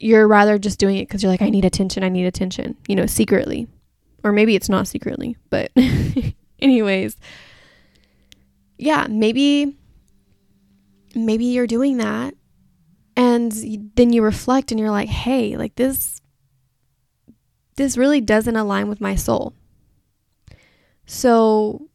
You're 0.00 0.26
rather 0.26 0.58
just 0.58 0.80
doing 0.80 0.96
it 0.96 1.06
because 1.06 1.22
you're 1.22 1.30
like, 1.30 1.40
I 1.40 1.50
need 1.50 1.64
attention, 1.64 2.02
I 2.02 2.08
need 2.08 2.26
attention, 2.26 2.76
you 2.88 2.96
know, 2.96 3.06
secretly. 3.06 3.68
Or 4.24 4.32
maybe 4.32 4.56
it's 4.56 4.68
not 4.68 4.88
secretly, 4.88 5.36
but, 5.50 5.70
anyways, 6.58 7.16
yeah, 8.76 9.06
maybe, 9.08 9.76
maybe 11.14 11.44
you're 11.44 11.68
doing 11.68 11.98
that. 11.98 12.34
And 13.16 13.52
then 13.94 14.12
you 14.12 14.22
reflect 14.22 14.70
and 14.70 14.80
you're 14.80 14.90
like, 14.90 15.08
hey, 15.08 15.56
like 15.56 15.76
this 15.76 16.20
this 17.76 17.96
really 17.96 18.20
doesn't 18.20 18.56
align 18.56 18.88
with 18.88 19.00
my 19.00 19.14
soul. 19.14 19.52
So 21.06 21.88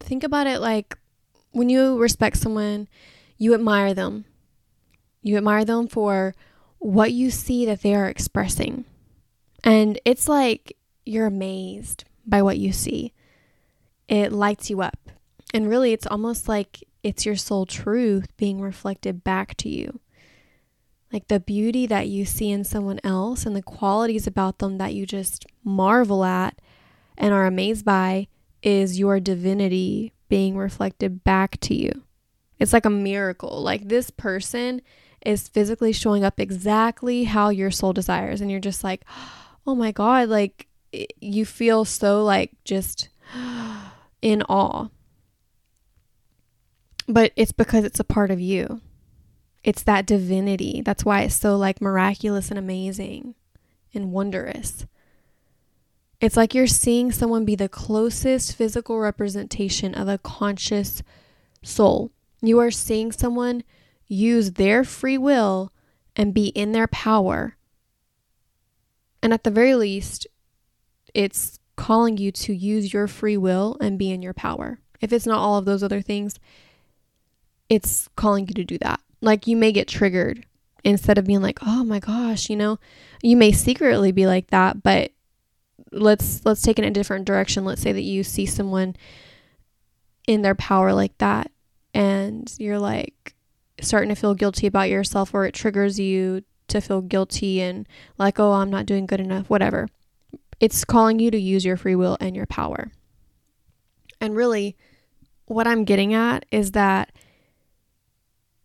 think 0.00 0.24
about 0.24 0.46
it 0.46 0.60
like 0.60 0.96
when 1.52 1.68
you 1.68 1.98
respect 1.98 2.36
someone, 2.36 2.88
you 3.36 3.54
admire 3.54 3.94
them. 3.94 4.24
You 5.22 5.36
admire 5.36 5.64
them 5.64 5.88
for 5.88 6.34
what 6.78 7.12
you 7.12 7.30
see 7.30 7.66
that 7.66 7.82
they 7.82 7.94
are 7.94 8.08
expressing. 8.08 8.84
And 9.64 9.98
it's 10.04 10.28
like 10.28 10.76
you're 11.04 11.26
amazed 11.26 12.04
by 12.26 12.42
what 12.42 12.58
you 12.58 12.72
see. 12.72 13.12
It 14.08 14.32
lights 14.32 14.70
you 14.70 14.80
up. 14.80 15.10
And 15.52 15.68
really, 15.68 15.92
it's 15.92 16.06
almost 16.06 16.48
like 16.48 16.84
it's 17.02 17.26
your 17.26 17.36
soul 17.36 17.66
truth 17.66 18.36
being 18.36 18.60
reflected 18.60 19.24
back 19.24 19.56
to 19.58 19.68
you. 19.68 20.00
Like 21.12 21.28
the 21.28 21.40
beauty 21.40 21.86
that 21.86 22.08
you 22.08 22.24
see 22.24 22.50
in 22.50 22.64
someone 22.64 23.00
else 23.02 23.46
and 23.46 23.56
the 23.56 23.62
qualities 23.62 24.26
about 24.26 24.58
them 24.58 24.78
that 24.78 24.94
you 24.94 25.06
just 25.06 25.46
marvel 25.64 26.24
at 26.24 26.60
and 27.16 27.32
are 27.32 27.46
amazed 27.46 27.84
by 27.84 28.28
is 28.62 28.98
your 28.98 29.18
divinity 29.20 30.12
being 30.28 30.56
reflected 30.56 31.24
back 31.24 31.58
to 31.60 31.74
you. 31.74 32.02
It's 32.58 32.72
like 32.72 32.84
a 32.84 32.90
miracle. 32.90 33.62
Like 33.62 33.88
this 33.88 34.10
person 34.10 34.82
is 35.24 35.48
physically 35.48 35.92
showing 35.92 36.24
up 36.24 36.38
exactly 36.38 37.24
how 37.24 37.48
your 37.48 37.70
soul 37.70 37.92
desires. 37.92 38.40
And 38.40 38.50
you're 38.50 38.60
just 38.60 38.84
like, 38.84 39.04
oh 39.66 39.74
my 39.74 39.92
God, 39.92 40.28
like 40.28 40.68
you 41.20 41.44
feel 41.44 41.84
so 41.84 42.22
like 42.22 42.52
just 42.64 43.08
in 44.22 44.42
awe. 44.42 44.88
But 47.08 47.32
it's 47.36 47.52
because 47.52 47.84
it's 47.84 48.00
a 48.00 48.04
part 48.04 48.30
of 48.30 48.38
you. 48.38 48.82
It's 49.64 49.82
that 49.82 50.06
divinity. 50.06 50.82
That's 50.84 51.04
why 51.04 51.22
it's 51.22 51.34
so 51.34 51.56
like 51.56 51.80
miraculous 51.80 52.50
and 52.50 52.58
amazing 52.58 53.34
and 53.94 54.12
wondrous. 54.12 54.86
It's 56.20 56.36
like 56.36 56.54
you're 56.54 56.66
seeing 56.66 57.10
someone 57.10 57.44
be 57.44 57.54
the 57.54 57.68
closest 57.68 58.54
physical 58.54 58.98
representation 58.98 59.94
of 59.94 60.08
a 60.08 60.18
conscious 60.18 61.02
soul. 61.62 62.10
You 62.42 62.58
are 62.58 62.70
seeing 62.70 63.12
someone 63.12 63.64
use 64.06 64.52
their 64.52 64.84
free 64.84 65.18
will 65.18 65.72
and 66.16 66.34
be 66.34 66.48
in 66.48 66.72
their 66.72 66.88
power. 66.88 67.56
And 69.22 69.32
at 69.32 69.44
the 69.44 69.50
very 69.50 69.74
least, 69.74 70.26
it's 71.14 71.58
calling 71.76 72.16
you 72.16 72.32
to 72.32 72.52
use 72.52 72.92
your 72.92 73.06
free 73.06 73.36
will 73.36 73.76
and 73.80 73.98
be 73.98 74.10
in 74.10 74.22
your 74.22 74.34
power. 74.34 74.80
If 75.00 75.12
it's 75.12 75.26
not 75.26 75.38
all 75.38 75.58
of 75.58 75.64
those 75.64 75.82
other 75.82 76.02
things, 76.02 76.38
it's 77.68 78.08
calling 78.16 78.46
you 78.48 78.54
to 78.54 78.64
do 78.64 78.78
that. 78.78 79.00
Like 79.20 79.46
you 79.46 79.56
may 79.56 79.72
get 79.72 79.88
triggered 79.88 80.46
instead 80.84 81.18
of 81.18 81.26
being 81.26 81.42
like, 81.42 81.58
"Oh 81.62 81.84
my 81.84 81.98
gosh," 81.98 82.48
you 82.48 82.56
know. 82.56 82.78
You 83.22 83.36
may 83.36 83.52
secretly 83.52 84.12
be 84.12 84.26
like 84.26 84.48
that, 84.48 84.82
but 84.82 85.12
let's 85.92 86.44
let's 86.44 86.62
take 86.62 86.78
it 86.78 86.84
in 86.84 86.90
a 86.90 86.94
different 86.94 87.24
direction. 87.24 87.64
Let's 87.64 87.82
say 87.82 87.92
that 87.92 88.02
you 88.02 88.22
see 88.24 88.46
someone 88.46 88.96
in 90.26 90.42
their 90.42 90.54
power 90.54 90.92
like 90.92 91.16
that 91.18 91.50
and 91.94 92.52
you're 92.58 92.78
like 92.78 93.34
starting 93.80 94.10
to 94.10 94.14
feel 94.14 94.34
guilty 94.34 94.66
about 94.66 94.90
yourself 94.90 95.32
or 95.32 95.46
it 95.46 95.54
triggers 95.54 95.98
you 95.98 96.42
to 96.68 96.80
feel 96.80 97.00
guilty 97.00 97.60
and 97.60 97.88
like, 98.18 98.38
"Oh, 98.38 98.52
I'm 98.52 98.70
not 98.70 98.86
doing 98.86 99.06
good 99.06 99.20
enough," 99.20 99.50
whatever. 99.50 99.88
It's 100.60 100.84
calling 100.84 101.18
you 101.18 101.30
to 101.30 101.38
use 101.38 101.64
your 101.64 101.76
free 101.76 101.94
will 101.94 102.16
and 102.20 102.34
your 102.34 102.46
power. 102.46 102.90
And 104.20 104.34
really, 104.34 104.76
what 105.46 105.66
I'm 105.66 105.84
getting 105.84 106.12
at 106.12 106.44
is 106.50 106.72
that 106.72 107.12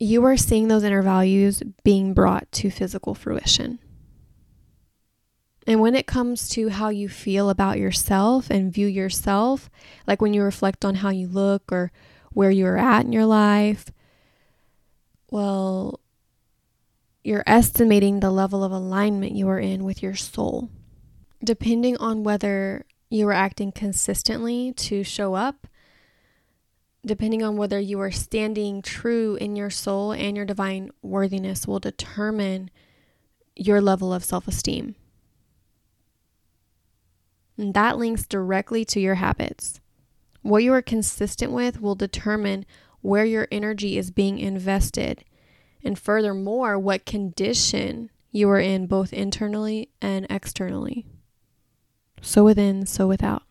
you 0.03 0.25
are 0.25 0.37
seeing 0.37 0.67
those 0.67 0.83
inner 0.83 1.01
values 1.01 1.63
being 1.83 2.13
brought 2.13 2.51
to 2.51 2.69
physical 2.69 3.15
fruition. 3.15 3.79
And 5.65 5.79
when 5.79 5.95
it 5.95 6.07
comes 6.07 6.49
to 6.49 6.69
how 6.69 6.89
you 6.89 7.07
feel 7.07 7.49
about 7.49 7.79
yourself 7.79 8.49
and 8.49 8.73
view 8.73 8.87
yourself, 8.87 9.69
like 10.05 10.21
when 10.21 10.33
you 10.33 10.43
reflect 10.43 10.83
on 10.83 10.95
how 10.95 11.09
you 11.09 11.27
look 11.27 11.71
or 11.71 11.91
where 12.33 12.51
you're 12.51 12.77
at 12.77 13.05
in 13.05 13.13
your 13.13 13.25
life, 13.25 13.91
well, 15.31 16.01
you're 17.23 17.43
estimating 17.47 18.19
the 18.19 18.29
level 18.29 18.63
of 18.63 18.73
alignment 18.73 19.31
you 19.31 19.47
are 19.47 19.59
in 19.59 19.85
with 19.85 20.03
your 20.03 20.15
soul. 20.15 20.69
Depending 21.41 21.95
on 21.97 22.23
whether 22.23 22.85
you 23.09 23.27
are 23.29 23.33
acting 23.33 23.71
consistently 23.71 24.73
to 24.73 25.03
show 25.03 25.33
up, 25.33 25.65
depending 27.05 27.43
on 27.43 27.57
whether 27.57 27.79
you 27.79 27.99
are 27.99 28.11
standing 28.11 28.81
true 28.81 29.35
in 29.35 29.55
your 29.55 29.69
soul 29.69 30.11
and 30.11 30.35
your 30.37 30.45
divine 30.45 30.91
worthiness, 31.01 31.67
will 31.67 31.79
determine 31.79 32.69
your 33.55 33.81
level 33.81 34.13
of 34.13 34.23
self 34.23 34.47
esteem. 34.47 34.95
And 37.57 37.73
that 37.73 37.97
links 37.97 38.25
directly 38.25 38.83
to 38.85 38.99
your 38.99 39.15
habits. 39.15 39.79
What 40.41 40.63
you 40.63 40.73
are 40.73 40.81
consistent 40.81 41.51
with 41.51 41.81
will 41.81 41.95
determine 41.95 42.65
where 43.01 43.25
your 43.25 43.47
energy 43.51 43.97
is 43.97 44.11
being 44.11 44.39
invested, 44.39 45.23
and 45.83 45.99
furthermore, 45.99 46.79
what 46.79 47.05
condition 47.05 48.09
you 48.31 48.49
are 48.49 48.59
in 48.59 48.87
both 48.87 49.13
internally 49.13 49.89
and 50.01 50.25
externally. 50.29 51.05
So 52.21 52.45
within, 52.45 52.85
so 52.85 53.07
without. 53.07 53.43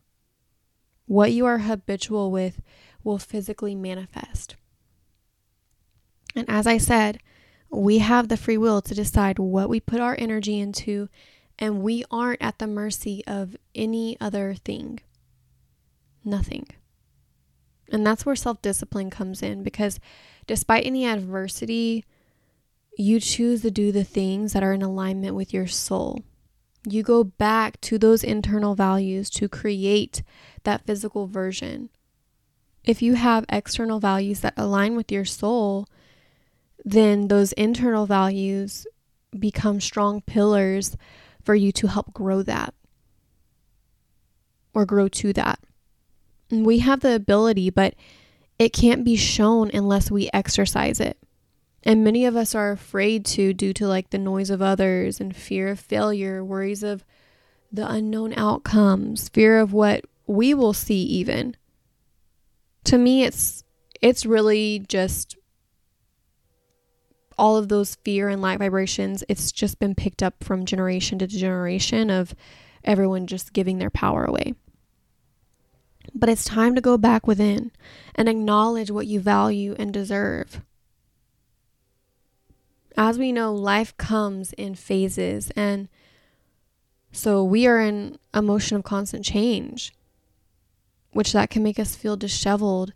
What 1.07 1.33
you 1.33 1.45
are 1.45 1.59
habitual 1.59 2.31
with 2.31 2.63
will 3.05 3.19
physically 3.19 3.75
manifest. 3.75 4.57
And 6.35 6.49
as 6.49 6.67
I 6.67 6.79
said, 6.79 7.19
we 7.71 7.99
have 7.99 8.29
the 8.29 8.37
free 8.37 8.59
will 8.59 8.83
to 8.83 8.95
decide 8.95 9.39
what 9.39 9.69
we 9.69 9.81
put 9.81 10.01
our 10.01 10.17
energy 10.19 10.59
into 10.59 11.09
and 11.59 11.83
we 11.83 12.05
aren't 12.11 12.43
at 12.43 12.59
the 12.59 12.67
mercy 12.67 13.23
of 13.27 13.57
any 13.75 14.17
other 14.21 14.55
thing. 14.55 15.01
Nothing. 16.25 16.67
And 17.91 18.07
that's 18.07 18.25
where 18.25 18.37
self 18.37 18.63
discipline 18.63 19.11
comes 19.11 19.43
in 19.43 19.63
because 19.63 20.01
despite 20.47 20.87
any 20.87 21.07
adversity, 21.07 22.05
you 22.97 23.21
choose 23.21 23.63
to 23.63 23.71
do 23.71 23.93
the 23.93 24.05
things 24.05 24.53
that 24.53 24.63
are 24.63 24.73
in 24.73 24.83
alignment 24.83 25.35
with 25.35 25.53
your 25.53 25.67
soul. 25.67 26.23
You 26.89 27.03
go 27.03 27.23
back 27.23 27.81
to 27.83 27.99
those 27.99 28.25
internal 28.25 28.75
values 28.75 29.31
to 29.31 29.49
create 29.49 30.23
that 30.65 30.85
physical 30.85 31.27
version. 31.27 31.91
If 32.85 33.01
you 33.01 33.15
have 33.15 33.45
external 33.49 34.01
values 34.01 34.41
that 34.41 34.55
align 34.57 34.97
with 34.97 35.13
your 35.13 35.25
soul, 35.25 35.87
then 36.85 37.29
those 37.29 37.53
internal 37.53 38.07
values 38.07 38.87
become 39.39 39.81
strong 39.81 40.21
pillars 40.21 40.97
for 41.43 41.55
you 41.55 41.73
to 41.73 41.87
help 41.87 42.13
grow 42.13 42.43
that 42.43 42.75
or 44.75 44.85
grow 44.85 45.09
to 45.09 45.33
that. 45.33 45.61
And 46.51 46.67
we 46.67 46.81
have 46.81 47.01
the 47.01 47.15
ability, 47.15 47.71
but 47.71 47.95
it 48.59 48.73
can't 48.73 49.05
be 49.05 49.17
shown 49.17 49.71
unless 49.73 50.11
we 50.11 50.31
exercise 50.33 51.01
it. 51.01 51.19
And 51.85 52.05
many 52.05 52.27
of 52.27 52.37
us 52.37 52.55
are 52.55 52.71
afraid 52.71 53.25
to 53.27 53.53
due 53.53 53.73
to 53.75 53.89
like 53.89 54.11
the 54.11 54.19
noise 54.19 54.51
of 54.51 54.63
others 54.63 55.21
and 55.21 55.35
fear 55.35 55.69
of 55.69 55.81
failure, 55.81 56.45
worries 56.45 56.83
of 56.83 57.05
the 57.73 57.91
unknown 57.91 58.35
outcomes, 58.35 59.29
fear 59.29 59.59
of 59.59 59.73
what 59.73 60.05
we 60.27 60.55
will 60.55 60.73
see 60.73 61.03
even. 61.03 61.57
To 62.85 62.99
me 62.99 63.25
it's 63.25 63.65
it's 64.01 64.27
really 64.27 64.85
just 64.89 65.37
all 67.39 67.57
of 67.57 67.69
those 67.69 67.97
fear 68.05 68.29
and 68.29 68.43
lack 68.43 68.59
vibrations, 68.59 69.25
it's 69.29 69.53
just 69.53 69.79
been 69.79 69.95
picked 69.95 70.23
up 70.23 70.45
from 70.45 70.65
generation 70.65 71.19
to 71.19 71.27
generation 71.27 72.11
of 72.11 72.35
everyone 72.85 73.27
just 73.27 73.53
giving 73.53 73.79
their 73.79 73.91
power 73.91 74.25
away. 74.25 74.55
But 76.15 76.29
it's 76.29 76.45
time 76.45 76.75
to 76.75 76.81
go 76.81 76.99
back 76.99 77.27
within 77.27 77.71
and 78.15 78.29
acknowledge 78.29 78.91
what 78.91 79.07
you 79.07 79.21
value 79.21 79.75
and 79.79 79.93
deserve. 79.93 80.61
As 82.97 83.19
we 83.19 83.33
know, 83.33 83.55
life 83.55 83.97
comes 83.97 84.53
in 84.55 84.75
phases, 84.75 85.51
and 85.57 85.89
so 87.13 87.43
we 87.43 87.67
are 87.67 87.81
in 87.81 88.19
a 88.35 88.43
motion 88.43 88.77
of 88.77 88.85
constant 88.85 89.25
change, 89.25 89.95
which 91.13 91.33
that 91.33 91.51
can 91.51 91.63
make 91.63 91.79
us 91.79 91.95
feel 91.95 92.17
disheveled 92.17 92.93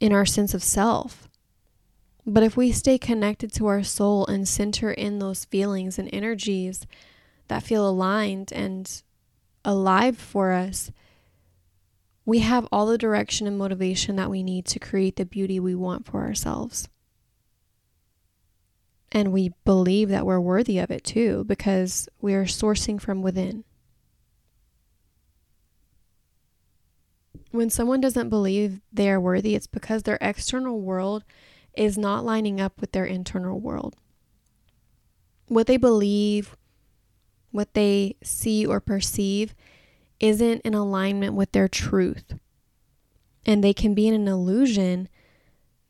in 0.00 0.12
our 0.12 0.26
sense 0.26 0.54
of 0.54 0.62
self. 0.62 1.28
But 2.26 2.42
if 2.42 2.56
we 2.56 2.72
stay 2.72 2.98
connected 2.98 3.52
to 3.54 3.66
our 3.66 3.82
soul 3.82 4.26
and 4.26 4.46
center 4.46 4.90
in 4.90 5.18
those 5.18 5.44
feelings 5.44 5.98
and 5.98 6.08
energies 6.12 6.86
that 7.48 7.62
feel 7.62 7.88
aligned 7.88 8.52
and 8.52 9.02
alive 9.64 10.16
for 10.18 10.52
us, 10.52 10.90
we 12.24 12.40
have 12.40 12.68
all 12.70 12.86
the 12.86 12.98
direction 12.98 13.46
and 13.46 13.58
motivation 13.58 14.16
that 14.16 14.30
we 14.30 14.42
need 14.42 14.64
to 14.66 14.78
create 14.78 15.16
the 15.16 15.24
beauty 15.24 15.58
we 15.58 15.74
want 15.74 16.06
for 16.06 16.22
ourselves. 16.22 16.88
And 19.12 19.32
we 19.32 19.52
believe 19.64 20.08
that 20.10 20.24
we're 20.24 20.40
worthy 20.40 20.78
of 20.78 20.90
it 20.90 21.02
too 21.02 21.44
because 21.44 22.08
we 22.20 22.34
are 22.34 22.44
sourcing 22.44 23.00
from 23.00 23.22
within. 23.22 23.64
When 27.50 27.70
someone 27.70 28.00
doesn't 28.00 28.28
believe 28.28 28.80
they 28.92 29.10
are 29.10 29.20
worthy, 29.20 29.54
it's 29.54 29.66
because 29.66 30.04
their 30.04 30.18
external 30.20 30.80
world 30.80 31.24
is 31.74 31.98
not 31.98 32.24
lining 32.24 32.60
up 32.60 32.80
with 32.80 32.92
their 32.92 33.04
internal 33.04 33.58
world. 33.58 33.96
What 35.48 35.66
they 35.66 35.76
believe, 35.76 36.56
what 37.50 37.74
they 37.74 38.16
see 38.22 38.64
or 38.64 38.80
perceive, 38.80 39.54
isn't 40.20 40.60
in 40.60 40.74
alignment 40.74 41.34
with 41.34 41.50
their 41.52 41.66
truth. 41.66 42.34
And 43.44 43.64
they 43.64 43.72
can 43.72 43.94
be 43.94 44.06
in 44.06 44.14
an 44.14 44.28
illusion 44.28 45.08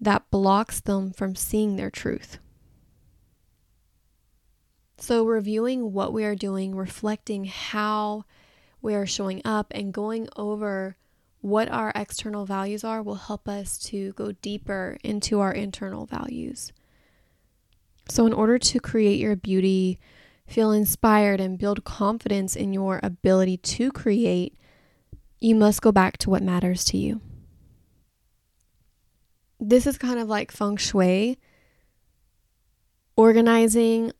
that 0.00 0.30
blocks 0.30 0.80
them 0.80 1.12
from 1.12 1.34
seeing 1.34 1.76
their 1.76 1.90
truth. 1.90 2.38
So, 4.96 5.24
reviewing 5.24 5.92
what 5.92 6.12
we 6.12 6.24
are 6.24 6.34
doing, 6.34 6.74
reflecting 6.74 7.46
how 7.46 8.24
we 8.80 8.94
are 8.94 9.06
showing 9.06 9.42
up, 9.44 9.72
and 9.74 9.92
going 9.92 10.28
over 10.36 10.96
what 11.40 11.70
our 11.70 11.92
external 11.94 12.44
values 12.44 12.84
are 12.84 13.02
will 13.02 13.14
help 13.14 13.48
us 13.48 13.78
to 13.78 14.12
go 14.12 14.32
deeper 14.32 14.98
into 15.02 15.40
our 15.40 15.52
internal 15.52 16.06
values. 16.06 16.72
So, 18.08 18.26
in 18.26 18.32
order 18.32 18.58
to 18.58 18.80
create 18.80 19.18
your 19.18 19.36
beauty, 19.36 19.98
feel 20.46 20.72
inspired, 20.72 21.40
and 21.40 21.58
build 21.58 21.84
confidence 21.84 22.56
in 22.56 22.72
your 22.72 23.00
ability 23.02 23.56
to 23.58 23.90
create, 23.92 24.56
you 25.40 25.54
must 25.54 25.80
go 25.80 25.92
back 25.92 26.18
to 26.18 26.30
what 26.30 26.42
matters 26.42 26.84
to 26.86 26.98
you. 26.98 27.20
This 29.58 29.86
is 29.86 29.96
kind 29.96 30.18
of 30.18 30.28
like 30.28 30.50
feng 30.50 30.76
shui, 30.76 31.38
organizing 33.16 34.12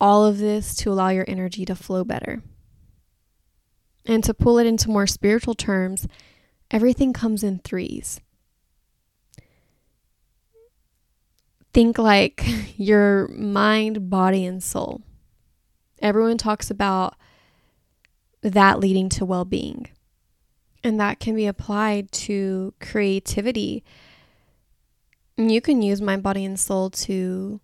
all 0.00 0.24
of 0.24 0.38
this 0.38 0.74
to 0.76 0.90
allow 0.90 1.10
your 1.10 1.24
energy 1.28 1.64
to 1.66 1.74
flow 1.74 2.04
better. 2.04 2.42
And 4.06 4.24
to 4.24 4.32
pull 4.32 4.58
it 4.58 4.66
into 4.66 4.88
more 4.88 5.06
spiritual 5.06 5.54
terms, 5.54 6.08
everything 6.70 7.12
comes 7.12 7.42
in 7.42 7.58
threes. 7.58 8.20
Think 11.72 11.98
like 11.98 12.44
your 12.76 13.28
mind, 13.28 14.10
body, 14.10 14.44
and 14.44 14.62
soul. 14.62 15.02
Everyone 16.00 16.38
talks 16.38 16.70
about 16.70 17.16
that 18.42 18.80
leading 18.80 19.08
to 19.10 19.24
well 19.24 19.44
being. 19.44 19.88
And 20.82 20.98
that 20.98 21.20
can 21.20 21.34
be 21.34 21.46
applied 21.46 22.10
to 22.12 22.72
creativity. 22.80 23.84
You 25.36 25.60
can 25.60 25.82
use 25.82 26.00
mind, 26.00 26.22
body, 26.22 26.44
and 26.44 26.58
soul 26.58 26.88
to 26.90 27.60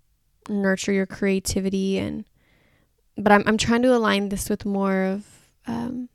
nurture 0.49 0.93
your 0.93 1.07
creativity 1.07 1.99
and 1.99 2.25
but 3.19 3.33
I'm, 3.33 3.43
I'm 3.47 3.57
trying 3.57 3.83
to 3.83 3.95
align 3.95 4.29
this 4.29 4.51
with 4.51 4.67
more 4.67 5.05
of 5.05 5.25
um, 5.67 6.11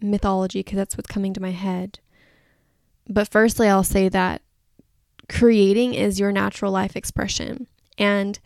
mythology 0.00 0.60
because 0.60 0.76
that's 0.76 0.96
what's 0.96 1.10
coming 1.10 1.32
to 1.34 1.40
my 1.40 1.52
head 1.52 2.00
but 3.08 3.28
firstly, 3.28 3.68
I'll 3.68 3.84
say 3.84 4.08
that 4.08 4.42
creating 5.28 5.94
is 5.94 6.20
your 6.20 6.32
natural 6.32 6.72
life 6.72 6.96
expression. 6.96 7.66
And 7.98 8.38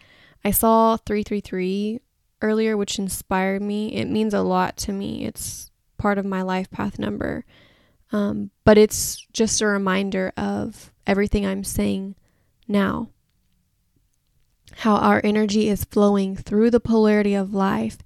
I 0.44 0.51
saw 0.51 0.97
333 0.97 2.01
earlier, 2.42 2.77
which 2.77 2.99
inspired 2.99 3.62
me. 3.62 3.94
It 3.94 4.07
means 4.07 4.35
a 4.35 4.42
lot 4.42 4.77
to 4.79 4.92
me. 4.92 5.25
It's 5.25 5.71
part 5.97 6.18
of 6.18 6.25
my 6.25 6.42
life 6.42 6.71
path 6.71 6.99
number. 6.99 7.44
Um, 8.12 8.51
but 8.64 8.79
it's 8.79 9.27
just 9.33 9.61
a 9.61 9.66
reminder 9.66 10.33
of 10.37 10.92
everything 11.07 11.47
I'm 11.47 11.64
saying 11.64 12.14
now. 12.66 13.09
How 14.77 14.97
our 14.97 15.21
energy 15.25 15.68
is 15.68 15.85
flowing 15.85 16.37
through 16.37 16.71
the 16.71 16.81
polarity 16.81 17.35
of 17.35 17.53
life 17.53 17.99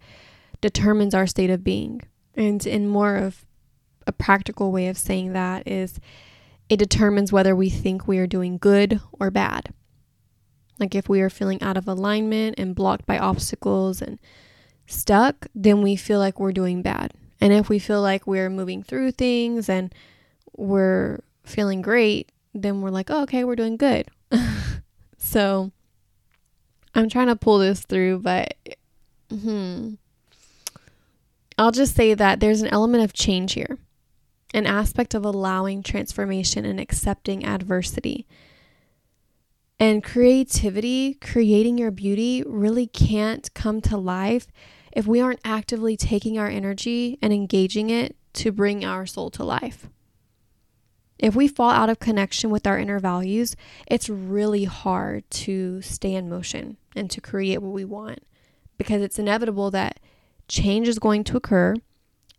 determines 0.60 1.14
our 1.14 1.26
state 1.26 1.50
of 1.50 1.62
being. 1.62 2.00
And 2.34 2.66
in 2.66 2.88
more 2.88 3.16
of 3.16 3.44
a 4.06 4.12
practical 4.12 4.72
way 4.72 4.88
of 4.88 4.96
saying 4.96 5.32
that 5.32 5.68
is 5.68 6.00
it 6.72 6.78
determines 6.78 7.30
whether 7.30 7.54
we 7.54 7.68
think 7.68 8.08
we 8.08 8.16
are 8.16 8.26
doing 8.26 8.56
good 8.56 8.98
or 9.20 9.30
bad. 9.30 9.74
Like 10.80 10.94
if 10.94 11.06
we 11.06 11.20
are 11.20 11.28
feeling 11.28 11.60
out 11.60 11.76
of 11.76 11.86
alignment 11.86 12.54
and 12.58 12.74
blocked 12.74 13.04
by 13.04 13.18
obstacles 13.18 14.00
and 14.00 14.18
stuck, 14.86 15.48
then 15.54 15.82
we 15.82 15.96
feel 15.96 16.18
like 16.18 16.40
we're 16.40 16.50
doing 16.50 16.80
bad. 16.80 17.12
And 17.42 17.52
if 17.52 17.68
we 17.68 17.78
feel 17.78 18.00
like 18.00 18.26
we're 18.26 18.48
moving 18.48 18.82
through 18.82 19.10
things 19.10 19.68
and 19.68 19.94
we're 20.56 21.18
feeling 21.44 21.82
great, 21.82 22.32
then 22.54 22.80
we're 22.80 22.88
like, 22.88 23.10
oh, 23.10 23.24
okay, 23.24 23.44
we're 23.44 23.54
doing 23.54 23.76
good. 23.76 24.08
so 25.18 25.72
I'm 26.94 27.10
trying 27.10 27.26
to 27.26 27.36
pull 27.36 27.58
this 27.58 27.80
through, 27.82 28.20
but 28.20 28.56
hmm, 29.30 29.96
I'll 31.58 31.70
just 31.70 31.94
say 31.94 32.14
that 32.14 32.40
there's 32.40 32.62
an 32.62 32.68
element 32.68 33.04
of 33.04 33.12
change 33.12 33.52
here, 33.52 33.76
an 34.54 34.66
aspect 34.66 35.14
of 35.14 35.24
allowing 35.24 35.82
transformation 35.82 36.64
and 36.64 36.78
accepting 36.78 37.44
adversity. 37.44 38.26
And 39.78 40.04
creativity, 40.04 41.14
creating 41.14 41.78
your 41.78 41.90
beauty, 41.90 42.44
really 42.46 42.86
can't 42.86 43.52
come 43.54 43.80
to 43.82 43.96
life 43.96 44.46
if 44.92 45.06
we 45.06 45.20
aren't 45.20 45.40
actively 45.44 45.96
taking 45.96 46.38
our 46.38 46.48
energy 46.48 47.18
and 47.22 47.32
engaging 47.32 47.90
it 47.90 48.16
to 48.34 48.52
bring 48.52 48.84
our 48.84 49.06
soul 49.06 49.30
to 49.30 49.44
life. 49.44 49.88
If 51.18 51.36
we 51.36 51.46
fall 51.48 51.70
out 51.70 51.88
of 51.88 52.00
connection 52.00 52.50
with 52.50 52.66
our 52.66 52.78
inner 52.78 52.98
values, 52.98 53.54
it's 53.86 54.08
really 54.08 54.64
hard 54.64 55.28
to 55.30 55.80
stay 55.80 56.14
in 56.14 56.28
motion 56.28 56.76
and 56.96 57.10
to 57.10 57.20
create 57.20 57.62
what 57.62 57.72
we 57.72 57.84
want 57.84 58.20
because 58.76 59.02
it's 59.02 59.18
inevitable 59.18 59.70
that 59.70 60.00
change 60.48 60.88
is 60.88 60.98
going 60.98 61.24
to 61.24 61.36
occur. 61.36 61.76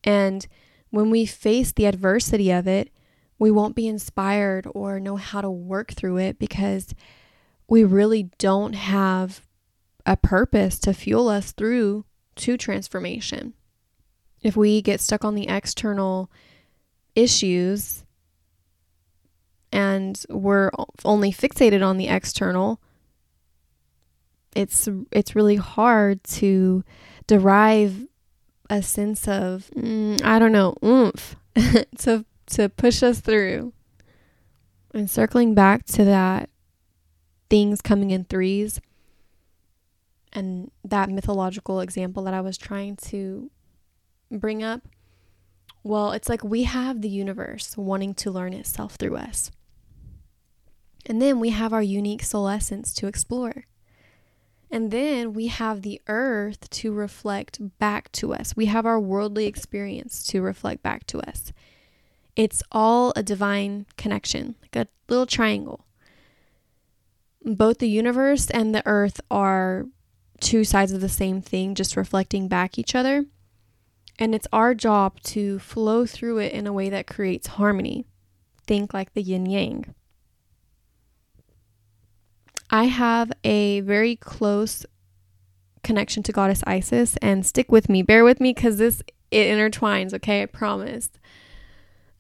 And 0.04 0.45
when 0.93 1.10
we 1.10 1.25
face 1.25 1.71
the 1.71 1.88
adversity 1.88 2.51
of 2.51 2.67
it, 2.67 2.91
we 3.39 3.49
won't 3.49 3.75
be 3.75 3.88
inspired 3.88 4.67
or 4.75 4.99
know 4.99 5.15
how 5.15 5.41
to 5.41 5.49
work 5.49 5.91
through 5.91 6.17
it 6.17 6.38
because 6.38 6.93
we 7.67 7.84
really 7.84 8.29
don't 8.38 8.73
have 8.73 9.41
a 10.06 10.15
purpose 10.15 10.77
to 10.77 10.93
fuel 10.93 11.29
us 11.29 11.51
through 11.51 12.06
to 12.36 12.58
transformation. 12.58 13.56
If 14.43 14.56
we 14.56 14.84
get 14.84 15.01
stuck 15.01 15.25
on 15.25 15.34
the 15.34 15.47
external 15.47 16.29
issues 17.15 18.06
and 19.71 20.23
we're 20.29 20.69
only 21.03 21.32
fixated 21.32 21.84
on 21.84 21.97
the 21.97 22.08
external, 22.08 22.79
it's 24.56 24.88
it's 25.12 25.36
really 25.36 25.56
hard 25.56 26.23
to 26.25 26.84
derive 27.25 28.06
a 28.74 28.82
sense 28.82 29.28
of 29.28 29.70
mm, 29.76 30.22
I 30.24 30.40
don't 30.40 30.52
know 30.52 30.76
oomph 30.84 31.36
to 32.00 32.26
to 32.48 32.70
push 32.70 33.04
us 33.04 33.20
through. 33.20 33.74
And 34.94 35.10
circling 35.10 35.56
back 35.56 35.86
to 35.88 36.06
that 36.06 36.50
things 37.50 37.82
coming 37.82 38.12
in 38.12 38.26
threes 38.26 38.80
and 40.32 40.72
that 40.84 41.10
mythological 41.10 41.80
example 41.80 42.24
that 42.24 42.34
I 42.34 42.42
was 42.42 42.58
trying 42.58 42.96
to 42.98 43.50
bring 44.32 44.64
up, 44.64 44.82
well, 45.84 46.12
it's 46.12 46.30
like 46.30 46.44
we 46.44 46.64
have 46.64 47.02
the 47.02 47.10
universe 47.10 47.76
wanting 47.78 48.14
to 48.16 48.32
learn 48.32 48.54
itself 48.54 48.96
through 48.96 49.18
us. 49.18 49.52
And 51.06 51.22
then 51.22 51.40
we 51.40 51.50
have 51.50 51.74
our 51.74 51.84
unique 51.84 52.24
soul 52.24 52.48
essence 52.48 52.94
to 52.96 53.08
explore. 53.08 53.66
And 54.74 54.90
then 54.90 55.34
we 55.34 55.48
have 55.48 55.84
the 55.84 56.02
earth 56.08 56.68
to 56.72 56.92
reflect 56.92 57.60
back 57.78 58.12
to 58.14 58.34
us. 58.34 58.56
We 58.56 58.66
have 58.66 58.88
our 58.88 59.00
worldly 59.00 59.46
experience 59.46 60.26
to 60.30 60.42
reflect 60.42 60.82
back 60.82 61.06
to 61.08 61.20
us. 61.20 61.54
It's 62.36 62.64
all 62.72 63.14
a 63.16 63.22
divine 63.22 63.86
connection, 63.98 64.56
like 64.64 64.76
a 64.76 64.88
little 65.08 65.28
triangle. 65.28 65.86
Both 67.46 67.78
the 67.78 67.88
universe 67.88 68.50
and 68.50 68.74
the 68.74 68.82
earth 68.88 69.22
are 69.30 69.86
two 70.40 70.64
sides 70.64 70.92
of 70.92 71.02
the 71.02 71.08
same 71.08 71.40
thing, 71.40 71.76
just 71.76 71.96
reflecting 71.96 72.48
back 72.48 72.80
each 72.80 72.96
other. 72.96 73.26
And 74.18 74.34
it's 74.34 74.48
our 74.52 74.74
job 74.74 75.22
to 75.26 75.60
flow 75.60 76.08
through 76.08 76.40
it 76.40 76.52
in 76.52 76.66
a 76.66 76.74
way 76.74 76.90
that 76.90 77.06
creates 77.06 77.46
harmony. 77.46 78.08
Think 78.66 78.92
like 78.92 79.14
the 79.14 79.22
yin 79.22 79.46
yang. 79.46 79.94
I 82.69 82.86
have 82.86 83.32
a 83.43 83.82
very 83.82 84.15
close 84.15 84.86
connection 85.84 86.23
to 86.23 86.32
goddess 86.32 86.63
Isis, 86.65 87.17
and 87.21 87.45
stick 87.45 87.71
with 87.71 87.89
me, 87.89 88.02
bear 88.02 88.23
with 88.23 88.39
me 88.39 88.54
because 88.54 88.78
this 88.78 89.04
it 89.32 89.47
intertwines, 89.47 90.13
okay? 90.13 90.43
I 90.43 90.45
promise. 90.45 91.10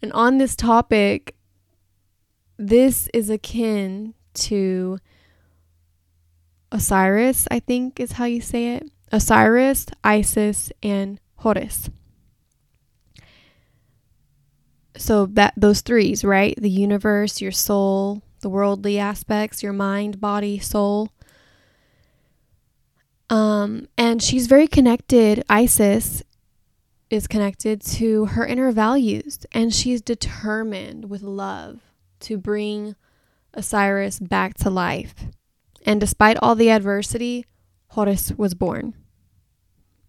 And 0.01 0.11
on 0.13 0.37
this 0.37 0.55
topic, 0.55 1.35
this 2.57 3.07
is 3.13 3.29
akin 3.29 4.13
to 4.33 4.99
Osiris, 6.71 7.47
I 7.51 7.59
think 7.59 7.99
is 7.99 8.13
how 8.13 8.25
you 8.25 8.41
say 8.41 8.75
it. 8.75 8.91
Osiris, 9.11 9.85
Isis, 10.03 10.71
and 10.81 11.19
Horus. 11.37 11.89
So 14.97 15.27
that 15.27 15.53
those 15.55 15.81
threes, 15.81 16.23
right? 16.23 16.55
The 16.59 16.69
universe, 16.69 17.41
your 17.41 17.51
soul, 17.51 18.23
the 18.43 18.49
worldly 18.49 18.99
aspects, 18.99 19.63
your 19.63 19.73
mind, 19.73 20.21
body, 20.21 20.59
soul. 20.59 21.09
Um, 23.29 23.87
and 23.97 24.21
she's 24.21 24.45
very 24.45 24.67
connected. 24.67 25.43
Isis 25.49 26.21
is 27.09 27.25
connected 27.25 27.81
to 27.81 28.25
her 28.25 28.45
inner 28.45 28.71
values, 28.71 29.45
and 29.51 29.73
she's 29.73 30.01
determined 30.01 31.09
with 31.09 31.23
love 31.23 31.79
to 32.19 32.37
bring 32.37 32.95
Osiris 33.53 34.19
back 34.19 34.53
to 34.55 34.69
life. 34.69 35.15
And 35.85 35.99
despite 35.99 36.37
all 36.41 36.55
the 36.55 36.69
adversity, 36.69 37.45
Horus 37.87 38.31
was 38.37 38.53
born. 38.53 38.93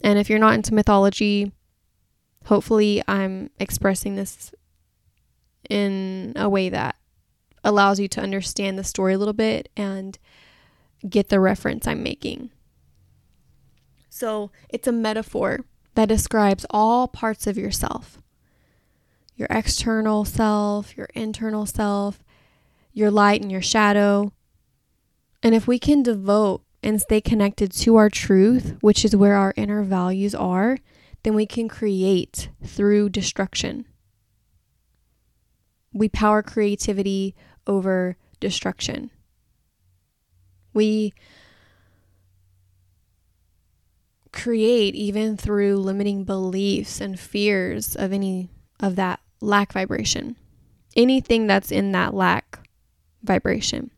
And 0.02 0.18
if 0.18 0.28
you're 0.28 0.38
not 0.38 0.54
into 0.54 0.74
mythology, 0.74 1.52
hopefully 2.44 3.02
I'm 3.06 3.50
expressing 3.58 4.16
this 4.16 4.52
in 5.70 6.32
a 6.36 6.48
way 6.48 6.68
that 6.68 6.96
allows 7.64 7.98
you 7.98 8.08
to 8.08 8.20
understand 8.20 8.78
the 8.78 8.84
story 8.84 9.14
a 9.14 9.18
little 9.18 9.34
bit 9.34 9.68
and 9.76 10.18
get 11.08 11.28
the 11.28 11.40
reference 11.40 11.86
I'm 11.86 12.02
making. 12.02 12.50
So 14.08 14.50
it's 14.68 14.86
a 14.86 14.92
metaphor 14.92 15.60
that 15.94 16.08
describes 16.08 16.66
all 16.70 17.08
parts 17.08 17.46
of 17.46 17.58
yourself 17.58 18.20
your 19.36 19.48
external 19.50 20.24
self, 20.24 20.96
your 20.96 21.08
internal 21.12 21.66
self, 21.66 22.22
your 22.92 23.10
light 23.10 23.42
and 23.42 23.50
your 23.50 23.60
shadow, 23.60 24.32
and 25.44 25.54
if 25.54 25.68
we 25.68 25.78
can 25.78 26.02
devote 26.02 26.62
and 26.82 27.00
stay 27.00 27.20
connected 27.20 27.70
to 27.70 27.96
our 27.96 28.08
truth, 28.08 28.78
which 28.80 29.04
is 29.04 29.14
where 29.14 29.34
our 29.34 29.52
inner 29.56 29.82
values 29.82 30.34
are, 30.34 30.78
then 31.22 31.34
we 31.34 31.44
can 31.44 31.68
create 31.68 32.48
through 32.64 33.10
destruction. 33.10 33.84
We 35.92 36.08
power 36.08 36.42
creativity 36.42 37.34
over 37.66 38.16
destruction. 38.40 39.10
We 40.72 41.14
create 44.32 44.94
even 44.94 45.36
through 45.36 45.76
limiting 45.76 46.24
beliefs 46.24 47.00
and 47.00 47.18
fears 47.18 47.94
of 47.94 48.12
any 48.12 48.48
of 48.80 48.96
that 48.96 49.20
lack 49.40 49.72
vibration. 49.72 50.36
Anything 50.96 51.46
that's 51.46 51.70
in 51.70 51.92
that 51.92 52.14
lack 52.14 52.58
vibration. 53.22 53.90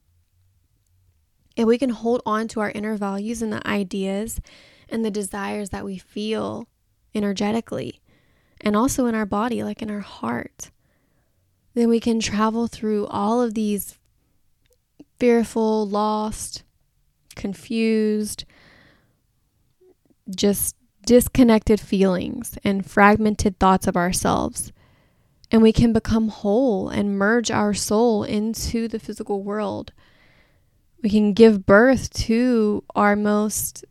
If 1.56 1.64
we 1.64 1.78
can 1.78 1.90
hold 1.90 2.22
on 2.26 2.48
to 2.48 2.60
our 2.60 2.70
inner 2.70 2.96
values 2.96 3.40
and 3.40 3.52
the 3.52 3.66
ideas 3.66 4.40
and 4.88 5.04
the 5.04 5.10
desires 5.10 5.70
that 5.70 5.84
we 5.84 5.96
feel 5.96 6.68
energetically 7.14 8.02
and 8.60 8.76
also 8.76 9.06
in 9.06 9.14
our 9.14 9.26
body, 9.26 9.62
like 9.62 9.80
in 9.80 9.90
our 9.90 10.00
heart, 10.00 10.70
then 11.76 11.88
we 11.88 12.00
can 12.00 12.18
travel 12.18 12.66
through 12.66 13.06
all 13.06 13.40
of 13.40 13.54
these 13.54 13.96
fearful, 15.20 15.86
lost, 15.88 16.64
confused, 17.36 18.44
just 20.34 20.74
disconnected 21.06 21.80
feelings 21.80 22.58
and 22.64 22.84
fragmented 22.84 23.60
thoughts 23.60 23.86
of 23.86 23.96
ourselves. 23.96 24.72
And 25.52 25.62
we 25.62 25.72
can 25.72 25.92
become 25.92 26.28
whole 26.28 26.88
and 26.88 27.16
merge 27.16 27.52
our 27.52 27.72
soul 27.72 28.24
into 28.24 28.88
the 28.88 28.98
physical 28.98 29.44
world 29.44 29.92
we 31.06 31.10
can 31.10 31.34
give 31.34 31.66
birth 31.66 32.10
to 32.12 32.82
our 32.96 33.14
most 33.14 33.84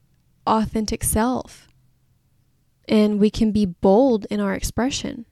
authentic 0.46 1.02
self. 1.02 1.70
And 2.90 3.20
we 3.20 3.30
can 3.30 3.54
be 3.54 3.66
bold 3.66 4.26
in 4.30 4.42
our 4.42 4.54
expression. 4.54 5.26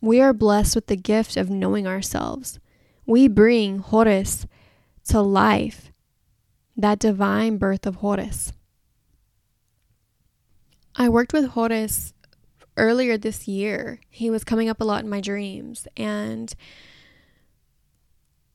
We 0.00 0.20
are 0.20 0.32
blessed 0.32 0.74
with 0.74 0.86
the 0.86 0.96
gift 0.96 1.36
of 1.36 1.50
knowing 1.50 1.86
ourselves. 1.86 2.58
We 3.06 3.28
bring 3.28 3.78
Horus 3.78 4.46
to 5.04 5.20
life, 5.20 5.92
that 6.76 6.98
divine 6.98 7.58
birth 7.58 7.86
of 7.86 7.96
Horus. 7.96 8.52
I 10.96 11.08
worked 11.08 11.32
with 11.32 11.50
Horus 11.50 12.14
earlier 12.76 13.18
this 13.18 13.46
year. 13.46 14.00
He 14.08 14.30
was 14.30 14.44
coming 14.44 14.68
up 14.68 14.80
a 14.80 14.84
lot 14.84 15.04
in 15.04 15.10
my 15.10 15.20
dreams. 15.20 15.86
And 15.96 16.54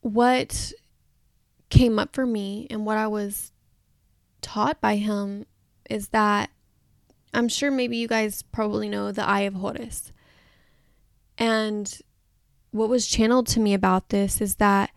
what 0.00 0.72
came 1.70 1.98
up 1.98 2.14
for 2.14 2.26
me 2.26 2.66
and 2.70 2.84
what 2.84 2.96
I 2.96 3.06
was 3.06 3.52
taught 4.40 4.80
by 4.80 4.96
him 4.96 5.46
is 5.90 6.08
that 6.08 6.50
I'm 7.34 7.48
sure 7.48 7.70
maybe 7.70 7.96
you 7.96 8.08
guys 8.08 8.42
probably 8.42 8.88
know 8.88 9.12
the 9.12 9.26
Eye 9.26 9.40
of 9.40 9.54
Horus. 9.54 10.12
And 11.38 12.00
what 12.70 12.88
was 12.88 13.06
channeled 13.06 13.46
to 13.48 13.60
me 13.60 13.74
about 13.74 14.10
this 14.10 14.40
is 14.40 14.56
that 14.56 14.90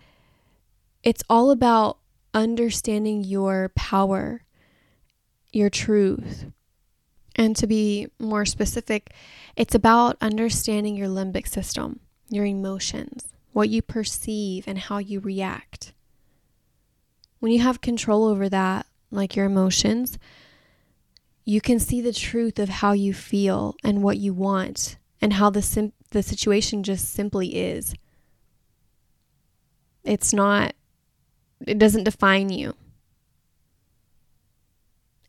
it's 1.03 1.23
all 1.29 1.51
about 1.51 1.97
understanding 2.33 3.23
your 3.23 3.69
power, 3.75 4.43
your 5.51 5.69
truth. 5.69 6.45
And 7.35 7.55
to 7.55 7.67
be 7.67 8.07
more 8.19 8.45
specific, 8.45 9.13
it's 9.55 9.75
about 9.75 10.17
understanding 10.19 10.95
your 10.95 11.07
limbic 11.07 11.47
system, 11.47 12.01
your 12.29 12.45
emotions, 12.45 13.29
what 13.53 13.69
you 13.69 13.81
perceive, 13.81 14.67
and 14.67 14.77
how 14.77 14.97
you 14.97 15.19
react. 15.19 15.93
When 17.39 17.51
you 17.51 17.59
have 17.59 17.81
control 17.81 18.25
over 18.25 18.49
that, 18.49 18.85
like 19.11 19.35
your 19.35 19.45
emotions, 19.45 20.19
you 21.45 21.61
can 21.61 21.79
see 21.79 22.01
the 22.01 22.13
truth 22.13 22.59
of 22.59 22.69
how 22.69 22.91
you 22.91 23.13
feel 23.13 23.75
and 23.83 24.03
what 24.03 24.17
you 24.17 24.33
want 24.33 24.97
and 25.21 25.33
how 25.33 25.49
the 25.49 25.61
sim- 25.61 25.93
the 26.11 26.23
situation 26.23 26.83
just 26.83 27.13
simply 27.13 27.55
is. 27.55 27.93
It's 30.03 30.33
not 30.33 30.73
it 31.65 31.77
doesn't 31.77 32.05
define 32.05 32.49
you. 32.49 32.75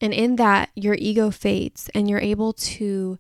And 0.01 0.15
in 0.15 0.37
that, 0.37 0.71
your 0.75 0.95
ego 0.99 1.31
fades 1.31 1.91
and 1.95 2.09
you're 2.09 2.21
able 2.21 2.53
to 2.55 3.19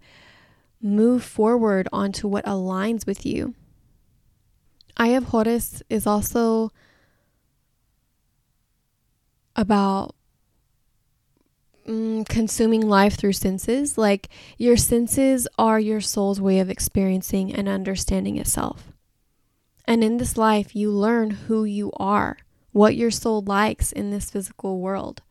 move 0.80 1.22
forward 1.22 1.88
onto 1.92 2.26
what 2.26 2.44
aligns 2.46 3.06
with 3.06 3.26
you. 3.26 3.54
Eye 4.96 5.08
of 5.08 5.24
Horus 5.24 5.82
is 5.90 6.06
also 6.06 6.72
about 9.56 10.14
mm, 11.90 12.28
consuming 12.28 12.88
life 12.88 13.16
through 13.16 13.32
senses. 13.32 13.98
Like 13.98 14.28
your 14.56 14.76
senses 14.76 15.48
are 15.58 15.80
your 15.80 16.00
soul's 16.00 16.40
way 16.40 16.60
of 16.60 16.70
experiencing 16.70 17.54
and 17.54 17.68
understanding 17.68 18.38
itself. 18.38 18.92
And 19.86 20.04
in 20.04 20.18
this 20.18 20.36
life, 20.36 20.76
you 20.76 20.90
learn 20.92 21.30
who 21.30 21.64
you 21.64 21.90
are, 21.96 22.38
what 22.72 22.94
your 22.94 23.10
soul 23.10 23.42
likes 23.42 23.90
in 23.90 24.10
this 24.10 24.30
physical 24.30 24.78
world. 24.78 25.22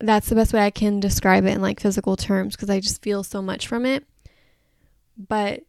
That's 0.00 0.28
the 0.28 0.36
best 0.36 0.52
way 0.52 0.60
I 0.60 0.70
can 0.70 1.00
describe 1.00 1.44
it 1.44 1.54
in 1.54 1.62
like 1.62 1.80
physical 1.80 2.16
terms 2.16 2.54
because 2.54 2.70
I 2.70 2.78
just 2.78 3.02
feel 3.02 3.24
so 3.24 3.42
much 3.42 3.66
from 3.66 3.84
it. 3.84 4.04
But 5.16 5.62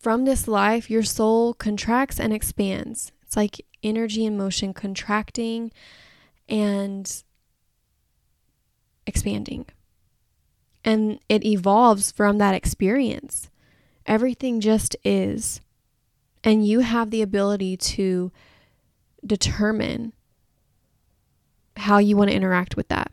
from 0.00 0.24
this 0.24 0.48
life, 0.48 0.90
your 0.90 1.04
soul 1.04 1.54
contracts 1.54 2.18
and 2.18 2.32
expands. 2.32 3.12
It's 3.22 3.36
like 3.36 3.64
energy 3.82 4.26
and 4.26 4.36
motion 4.36 4.72
contracting 4.72 5.72
and 6.48 7.22
expanding. 9.06 9.66
And 10.84 11.18
it 11.28 11.44
evolves 11.44 12.12
from 12.12 12.38
that 12.38 12.54
experience. 12.54 13.50
Everything 14.06 14.60
just 14.60 14.96
is. 15.04 15.60
And 16.44 16.66
you 16.66 16.80
have 16.80 17.10
the 17.10 17.22
ability 17.22 17.76
to 17.76 18.30
determine 19.24 20.12
how 21.76 21.98
you 21.98 22.16
want 22.16 22.30
to 22.30 22.36
interact 22.36 22.76
with 22.76 22.88
that. 22.88 23.10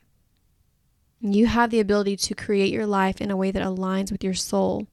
You 1.20 1.48
have 1.48 1.72
the 1.72 1.80
ability 1.80 2.18
to 2.18 2.36
create 2.36 2.72
your 2.72 2.86
life 2.86 3.22
in 3.22 3.32
a 3.32 3.38
way 3.38 3.50
that 3.50 3.64
aligns 3.64 4.12
with 4.12 4.24
your 4.24 4.34
soul. 4.34 4.88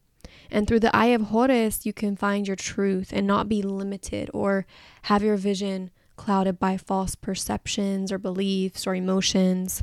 And 0.51 0.67
through 0.67 0.81
the 0.81 0.95
eye 0.95 1.07
of 1.07 1.23
Horus, 1.23 1.85
you 1.85 1.93
can 1.93 2.17
find 2.17 2.47
your 2.47 2.57
truth 2.57 3.13
and 3.13 3.27
not 3.27 3.49
be 3.49 3.63
limited 3.63 4.31
or 4.33 4.67
have 5.03 5.23
your 5.23 5.37
vision 5.37 5.91
clouded 6.21 6.59
by 6.59 6.77
false 6.77 7.15
perceptions 7.15 8.13
or 8.13 8.19
beliefs 8.19 8.87
or 8.87 8.95
emotions. 8.95 9.83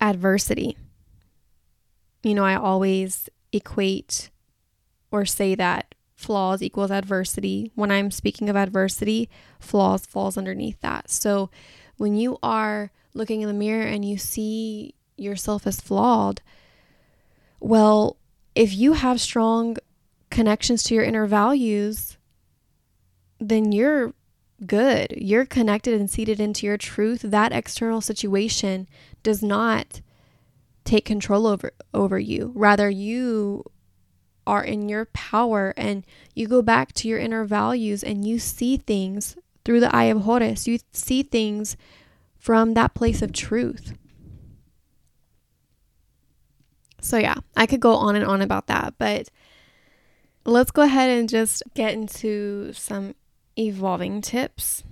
Adversity. 0.00 0.74
You 2.22 2.34
know, 2.34 2.42
I 2.42 2.56
always 2.56 3.28
equate 3.52 4.30
or 5.10 5.26
say 5.26 5.54
that 5.56 5.94
flaws 6.14 6.62
equals 6.62 6.90
adversity. 6.90 7.70
When 7.74 7.90
I'm 7.90 8.10
speaking 8.10 8.48
of 8.48 8.56
adversity, 8.56 9.28
flaws 9.60 10.06
falls 10.06 10.38
underneath 10.38 10.80
that. 10.80 11.10
So 11.10 11.50
when 11.98 12.16
you 12.16 12.38
are 12.42 12.92
looking 13.12 13.42
in 13.42 13.48
the 13.48 13.54
mirror 13.54 13.86
and 13.86 14.02
you 14.02 14.16
see 14.16 14.94
yourself 15.18 15.66
as 15.66 15.78
flawed, 15.78 16.40
well, 17.60 18.16
if 18.54 18.74
you 18.74 18.94
have 18.94 19.20
strong 19.20 19.76
connections 20.30 20.82
to 20.84 20.94
your 20.94 21.04
inner 21.04 21.26
values, 21.26 22.15
then 23.38 23.72
you're 23.72 24.14
good. 24.64 25.12
You're 25.16 25.46
connected 25.46 25.94
and 25.94 26.10
seated 26.10 26.40
into 26.40 26.66
your 26.66 26.78
truth. 26.78 27.22
That 27.22 27.52
external 27.52 28.00
situation 28.00 28.88
does 29.22 29.42
not 29.42 30.00
take 30.84 31.04
control 31.04 31.46
over 31.46 31.72
over 31.92 32.18
you. 32.18 32.52
Rather, 32.54 32.88
you 32.88 33.64
are 34.46 34.62
in 34.64 34.88
your 34.88 35.06
power 35.06 35.74
and 35.76 36.06
you 36.34 36.46
go 36.46 36.62
back 36.62 36.92
to 36.92 37.08
your 37.08 37.18
inner 37.18 37.44
values 37.44 38.04
and 38.04 38.26
you 38.26 38.38
see 38.38 38.76
things 38.76 39.36
through 39.64 39.80
the 39.80 39.94
eye 39.94 40.04
of 40.04 40.22
Horus. 40.22 40.68
You 40.68 40.78
see 40.92 41.22
things 41.22 41.76
from 42.38 42.74
that 42.74 42.94
place 42.94 43.22
of 43.22 43.32
truth. 43.32 43.94
So, 47.00 47.18
yeah, 47.18 47.36
I 47.56 47.66
could 47.66 47.80
go 47.80 47.94
on 47.94 48.16
and 48.16 48.24
on 48.24 48.42
about 48.42 48.68
that, 48.68 48.94
but 48.98 49.28
let's 50.44 50.70
go 50.70 50.82
ahead 50.82 51.10
and 51.10 51.28
just 51.28 51.62
get 51.74 51.92
into 51.92 52.72
some 52.72 53.14
evolving 53.58 54.20
tips. 54.20 54.84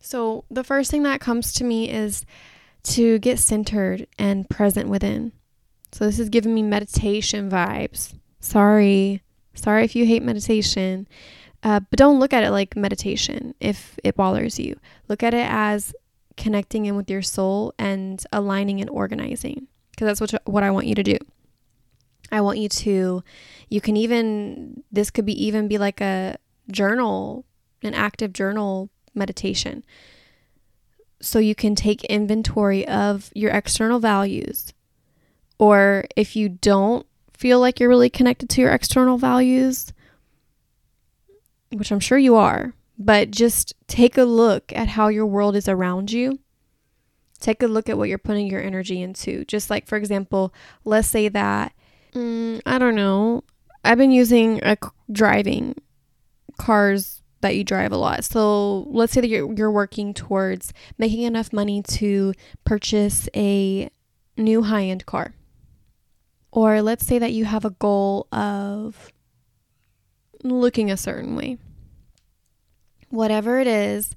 So, 0.00 0.44
the 0.50 0.64
first 0.64 0.90
thing 0.90 1.02
that 1.02 1.20
comes 1.20 1.52
to 1.54 1.64
me 1.64 1.90
is 1.90 2.24
to 2.84 3.18
get 3.18 3.38
centered 3.38 4.06
and 4.18 4.48
present 4.48 4.88
within. 4.88 5.32
So, 5.92 6.04
this 6.06 6.18
is 6.18 6.28
giving 6.28 6.54
me 6.54 6.62
meditation 6.62 7.50
vibes. 7.50 8.14
Sorry. 8.40 9.22
Sorry 9.54 9.84
if 9.84 9.96
you 9.96 10.06
hate 10.06 10.22
meditation. 10.22 11.08
Uh, 11.62 11.80
but 11.80 11.98
don't 11.98 12.20
look 12.20 12.32
at 12.32 12.44
it 12.44 12.50
like 12.50 12.76
meditation 12.76 13.54
if 13.58 13.98
it 14.04 14.14
bothers 14.14 14.58
you. 14.58 14.78
Look 15.08 15.22
at 15.22 15.34
it 15.34 15.46
as 15.50 15.94
connecting 16.36 16.86
in 16.86 16.96
with 16.96 17.10
your 17.10 17.22
soul 17.22 17.74
and 17.78 18.24
aligning 18.30 18.80
and 18.80 18.90
organizing 18.90 19.66
because 19.90 20.06
that's 20.06 20.20
what, 20.20 20.42
what 20.46 20.62
I 20.62 20.70
want 20.70 20.86
you 20.86 20.94
to 20.94 21.02
do. 21.02 21.16
I 22.30 22.40
want 22.42 22.58
you 22.58 22.68
to, 22.68 23.24
you 23.68 23.80
can 23.80 23.96
even, 23.96 24.82
this 24.92 25.10
could 25.10 25.24
be 25.24 25.44
even 25.44 25.68
be 25.68 25.78
like 25.78 26.00
a 26.00 26.36
journal 26.70 27.45
an 27.82 27.94
active 27.94 28.32
journal 28.32 28.90
meditation. 29.14 29.84
So 31.20 31.38
you 31.38 31.54
can 31.54 31.74
take 31.74 32.04
inventory 32.04 32.86
of 32.86 33.30
your 33.34 33.50
external 33.50 33.98
values. 33.98 34.72
Or 35.58 36.04
if 36.14 36.36
you 36.36 36.48
don't 36.48 37.06
feel 37.36 37.60
like 37.60 37.80
you're 37.80 37.88
really 37.88 38.10
connected 38.10 38.50
to 38.50 38.60
your 38.60 38.72
external 38.72 39.18
values, 39.18 39.92
which 41.70 41.90
I'm 41.90 42.00
sure 42.00 42.18
you 42.18 42.36
are, 42.36 42.74
but 42.98 43.30
just 43.30 43.74
take 43.86 44.16
a 44.16 44.24
look 44.24 44.72
at 44.74 44.88
how 44.88 45.08
your 45.08 45.26
world 45.26 45.56
is 45.56 45.68
around 45.68 46.12
you. 46.12 46.38
Take 47.40 47.62
a 47.62 47.66
look 47.66 47.88
at 47.88 47.98
what 47.98 48.08
you're 48.08 48.18
putting 48.18 48.46
your 48.46 48.62
energy 48.62 49.02
into. 49.02 49.44
Just 49.44 49.68
like, 49.68 49.86
for 49.86 49.96
example, 49.96 50.54
let's 50.84 51.08
say 51.08 51.28
that, 51.28 51.72
mm, 52.14 52.60
I 52.64 52.78
don't 52.78 52.94
know, 52.94 53.44
I've 53.84 53.98
been 53.98 54.10
using 54.10 54.60
a 54.62 54.76
driving 55.12 55.76
cars 56.58 57.15
that 57.40 57.56
you 57.56 57.64
drive 57.64 57.92
a 57.92 57.96
lot. 57.96 58.24
So 58.24 58.80
let's 58.88 59.12
say 59.12 59.20
that 59.20 59.28
you're, 59.28 59.52
you're 59.52 59.70
working 59.70 60.14
towards 60.14 60.72
making 60.98 61.22
enough 61.22 61.52
money 61.52 61.82
to 61.82 62.32
purchase 62.64 63.28
a 63.34 63.90
new 64.36 64.62
high 64.62 64.84
end 64.84 65.06
car. 65.06 65.34
Or 66.50 66.80
let's 66.80 67.06
say 67.06 67.18
that 67.18 67.32
you 67.32 67.44
have 67.44 67.64
a 67.64 67.70
goal 67.70 68.28
of 68.32 69.12
looking 70.42 70.90
a 70.90 70.96
certain 70.96 71.36
way. 71.36 71.58
Whatever 73.10 73.60
it 73.60 73.66
is, 73.66 74.16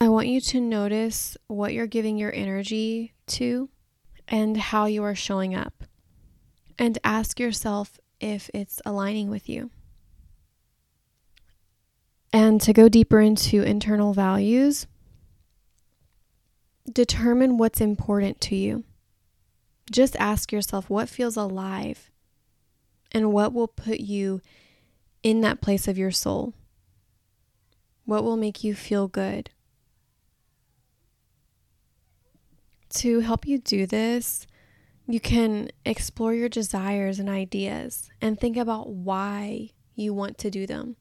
I 0.00 0.08
want 0.08 0.28
you 0.28 0.40
to 0.40 0.60
notice 0.60 1.36
what 1.46 1.72
you're 1.72 1.86
giving 1.86 2.16
your 2.16 2.34
energy 2.34 3.12
to 3.28 3.68
and 4.28 4.56
how 4.56 4.86
you 4.86 5.02
are 5.04 5.14
showing 5.14 5.54
up. 5.54 5.84
And 6.78 6.98
ask 7.04 7.38
yourself 7.38 8.00
if 8.20 8.50
it's 8.52 8.80
aligning 8.84 9.30
with 9.30 9.48
you. 9.48 9.70
And 12.34 12.60
to 12.62 12.72
go 12.72 12.88
deeper 12.88 13.20
into 13.20 13.62
internal 13.62 14.12
values, 14.12 14.88
determine 16.92 17.58
what's 17.58 17.80
important 17.80 18.40
to 18.40 18.56
you. 18.56 18.82
Just 19.88 20.16
ask 20.16 20.50
yourself 20.50 20.90
what 20.90 21.08
feels 21.08 21.36
alive 21.36 22.10
and 23.12 23.32
what 23.32 23.52
will 23.52 23.68
put 23.68 24.00
you 24.00 24.40
in 25.22 25.42
that 25.42 25.60
place 25.60 25.86
of 25.86 25.96
your 25.96 26.10
soul. 26.10 26.54
What 28.04 28.24
will 28.24 28.36
make 28.36 28.64
you 28.64 28.74
feel 28.74 29.06
good? 29.06 29.50
To 32.94 33.20
help 33.20 33.46
you 33.46 33.58
do 33.58 33.86
this, 33.86 34.48
you 35.06 35.20
can 35.20 35.70
explore 35.84 36.34
your 36.34 36.48
desires 36.48 37.20
and 37.20 37.28
ideas 37.28 38.10
and 38.20 38.40
think 38.40 38.56
about 38.56 38.88
why 38.88 39.70
you 39.94 40.12
want 40.12 40.36
to 40.38 40.50
do 40.50 40.66
them. 40.66 40.96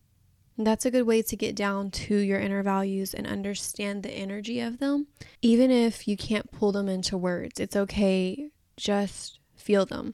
That's 0.58 0.86
a 0.86 0.91
good 0.91 1.08
way 1.08 1.24
to 1.24 1.36
get 1.36 1.56
down 1.56 1.89
to 1.91 2.16
your 2.16 2.39
inner 2.39 2.62
values 2.62 3.14
and 3.14 3.26
understand 3.26 4.04
the 4.04 4.12
energy 4.12 4.60
of 4.60 4.78
them. 4.78 5.08
Even 5.41 5.72
if 5.72 6.08
you 6.08 6.16
can't 6.16 6.51
pull 6.51 6.72
them 6.72 6.88
into 6.88 7.18
words, 7.18 7.60
it's 7.60 7.76
okay. 7.76 8.49
Just 8.78 9.39
feel 9.56 9.86
them. 9.86 10.14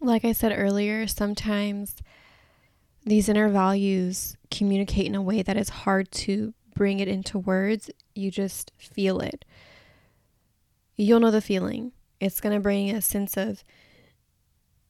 Like 0.00 0.24
I 0.24 0.32
said 0.32 0.52
earlier, 0.54 1.06
sometimes 1.06 1.96
these 3.04 3.28
inner 3.28 3.48
values 3.48 4.36
communicate 4.50 5.06
in 5.06 5.14
a 5.14 5.22
way 5.22 5.42
that 5.42 5.56
is 5.56 5.70
hard 5.70 6.10
to 6.12 6.52
bring 6.74 7.00
it 7.00 7.08
into 7.08 7.38
words. 7.38 7.90
You 8.14 8.30
just 8.30 8.72
feel 8.76 9.20
it. 9.20 9.44
You'll 10.96 11.20
know 11.20 11.30
the 11.30 11.40
feeling. 11.40 11.92
It's 12.20 12.40
going 12.40 12.54
to 12.54 12.60
bring 12.60 12.90
a 12.90 13.00
sense 13.00 13.36
of 13.36 13.64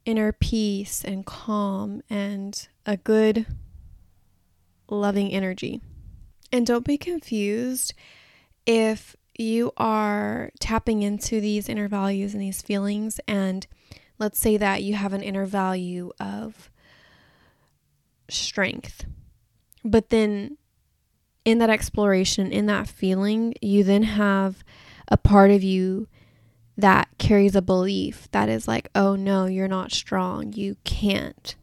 inner 0.05 0.33
peace 0.33 1.05
and 1.05 1.25
calm 1.25 2.03
and 2.11 2.69
a 2.87 2.97
good, 2.97 3.47
loving 4.89 5.33
energy. 5.33 5.81
And 6.53 6.67
don't 6.67 6.85
be 6.85 6.99
confused 6.99 7.95
if 8.67 9.17
you 9.37 9.73
are 9.77 10.51
tapping 10.61 11.03
into 11.03 11.41
these 11.41 11.69
inner 11.69 11.89
values 11.89 12.35
and 12.35 12.43
these 12.43 12.63
feelings, 12.63 13.21
and 13.29 13.67
let's 14.19 14.39
say 14.39 14.57
that 14.57 14.83
you 14.83 14.95
have 14.95 15.13
an 15.13 15.23
inner 15.23 15.47
value 15.47 16.11
of 16.19 16.71
strength, 18.29 19.05
but 19.85 20.09
then 20.11 20.59
in 21.45 21.59
that 21.59 21.71
exploration, 21.71 22.53
in 22.53 22.67
that 22.67 22.89
feeling, 22.89 23.55
you 23.63 23.85
then 23.85 24.03
have 24.03 24.63
a 25.07 25.17
part 25.17 25.51
of 25.51 25.63
you 25.63 26.09
that 26.77 27.09
carries 27.19 27.57
a 27.57 27.63
belief 27.63 28.29
that 28.33 28.49
is 28.49 28.69
like, 28.69 28.91
oh 28.95 29.17
no, 29.17 29.47
you're 29.47 29.69
not 29.69 29.93
strong, 29.93 30.53
you 30.53 30.77
can't. 30.85 31.57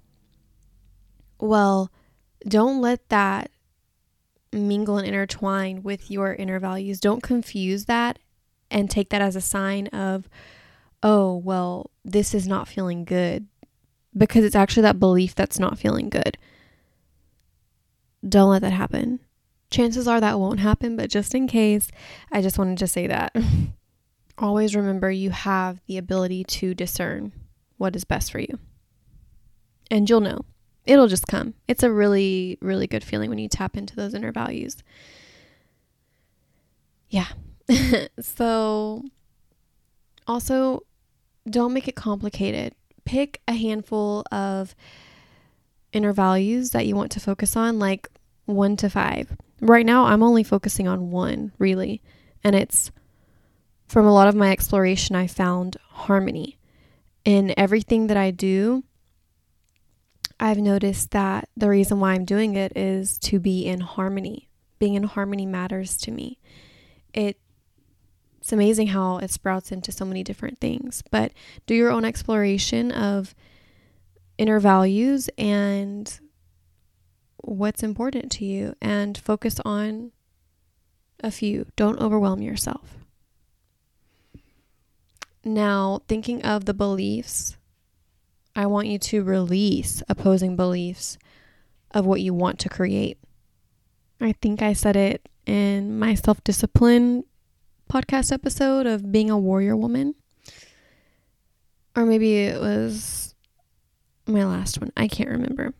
Well, 1.39 1.91
don't 2.47 2.81
let 2.81 3.07
that 3.09 3.51
mingle 4.51 4.97
and 4.97 5.07
intertwine 5.07 5.83
with 5.83 6.09
your 6.09 6.33
inner 6.33 6.59
values. 6.59 6.99
Don't 6.99 7.23
confuse 7.23 7.85
that 7.85 8.19
and 8.71 8.89
take 8.89 9.09
that 9.09 9.21
as 9.21 9.35
a 9.35 9.41
sign 9.41 9.87
of, 9.87 10.29
oh, 11.03 11.35
well, 11.37 11.91
this 12.03 12.33
is 12.33 12.47
not 12.47 12.67
feeling 12.67 13.05
good. 13.05 13.47
Because 14.17 14.45
it's 14.45 14.55
actually 14.55 14.83
that 14.83 14.99
belief 14.99 15.35
that's 15.35 15.59
not 15.59 15.77
feeling 15.77 16.09
good. 16.09 16.37
Don't 18.27 18.49
let 18.49 18.61
that 18.61 18.71
happen. 18.71 19.19
Chances 19.69 20.07
are 20.07 20.21
that 20.21 20.39
won't 20.39 20.61
happen, 20.61 20.95
but 20.95 21.09
just 21.09 21.35
in 21.35 21.47
case, 21.47 21.89
I 22.31 22.41
just 22.41 22.57
wanted 22.57 22.77
to 22.77 22.87
say 22.87 23.07
that. 23.07 23.35
always 24.37 24.75
remember 24.75 25.09
you 25.11 25.29
have 25.29 25.79
the 25.87 25.97
ability 25.97 26.43
to 26.43 26.73
discern 26.73 27.31
what 27.77 27.95
is 27.95 28.03
best 28.03 28.31
for 28.31 28.39
you. 28.39 28.59
And 29.89 30.09
you'll 30.09 30.21
know. 30.21 30.41
It'll 30.85 31.07
just 31.07 31.27
come. 31.27 31.55
It's 31.67 31.83
a 31.83 31.91
really, 31.91 32.57
really 32.61 32.87
good 32.87 33.03
feeling 33.03 33.29
when 33.29 33.39
you 33.39 33.47
tap 33.49 33.75
into 33.75 33.95
those 33.95 34.13
inner 34.13 34.31
values. 34.31 34.77
Yeah. 37.09 37.27
so, 38.19 39.03
also, 40.27 40.83
don't 41.49 41.73
make 41.73 41.87
it 41.87 41.95
complicated. 41.95 42.75
Pick 43.03 43.41
a 43.47 43.53
handful 43.53 44.23
of 44.31 44.75
inner 45.91 46.13
values 46.13 46.71
that 46.71 46.85
you 46.85 46.95
want 46.95 47.11
to 47.13 47.19
focus 47.19 47.55
on, 47.55 47.79
like 47.79 48.09
one 48.45 48.75
to 48.77 48.89
five. 48.89 49.35
Right 49.61 49.85
now, 49.85 50.05
I'm 50.05 50.21
only 50.21 50.43
focusing 50.43 50.87
on 50.87 51.11
one, 51.11 51.51
really, 51.57 52.01
and 52.43 52.55
it's 52.55 52.91
from 53.87 54.05
a 54.05 54.13
lot 54.13 54.27
of 54.27 54.35
my 54.35 54.51
exploration, 54.51 55.15
I 55.15 55.27
found 55.27 55.77
harmony. 55.89 56.57
In 57.23 57.53
everything 57.57 58.07
that 58.07 58.17
I 58.17 58.31
do, 58.31 58.83
I've 60.39 60.57
noticed 60.57 61.11
that 61.11 61.49
the 61.55 61.69
reason 61.69 61.99
why 61.99 62.13
I'm 62.13 62.25
doing 62.25 62.55
it 62.55 62.75
is 62.75 63.17
to 63.19 63.39
be 63.39 63.65
in 63.65 63.79
harmony. 63.79 64.49
Being 64.79 64.95
in 64.95 65.03
harmony 65.03 65.45
matters 65.45 65.97
to 65.97 66.11
me. 66.11 66.39
It 67.13 67.39
it's 68.39 68.53
amazing 68.53 68.87
how 68.87 69.17
it 69.17 69.31
sprouts 69.31 69.71
into 69.71 69.91
so 69.91 70.05
many 70.05 70.23
different 70.23 70.59
things. 70.59 71.01
But 71.09 71.31
do 71.65 71.73
your 71.73 71.89
own 71.89 72.05
exploration 72.05 72.91
of 72.91 73.33
inner 74.37 74.59
values 74.59 75.31
and 75.35 76.19
what's 77.37 77.81
important 77.81 78.31
to 78.33 78.45
you 78.45 78.75
and 78.81 79.17
focus 79.17 79.59
on 79.65 80.11
a 81.21 81.31
few. 81.31 81.65
Don't 81.75 81.99
overwhelm 81.99 82.41
yourself. 82.41 82.97
Now, 85.43 86.01
thinking 86.07 86.43
of 86.43 86.65
the 86.65 86.73
beliefs, 86.73 87.57
I 88.55 88.67
want 88.67 88.87
you 88.87 88.97
to 88.99 89.23
release 89.23 90.01
opposing 90.07 90.55
beliefs 90.55 91.17
of 91.91 92.05
what 92.05 92.21
you 92.21 92.33
want 92.33 92.59
to 92.59 92.69
create. 92.69 93.17
I 94.21 94.33
think 94.33 94.61
I 94.61 94.73
said 94.73 94.95
it 94.95 95.27
in 95.45 95.99
my 95.99 96.15
self 96.15 96.43
discipline 96.43 97.25
podcast 97.91 98.31
episode 98.31 98.85
of 98.85 99.11
being 99.11 99.29
a 99.29 99.37
warrior 99.37 99.75
woman. 99.75 100.15
Or 101.95 102.05
maybe 102.05 102.43
it 102.43 102.59
was 102.59 103.35
my 104.25 104.45
last 104.45 104.79
one. 104.79 104.91
I 104.97 105.07
can't 105.07 105.29
remember. 105.29 105.73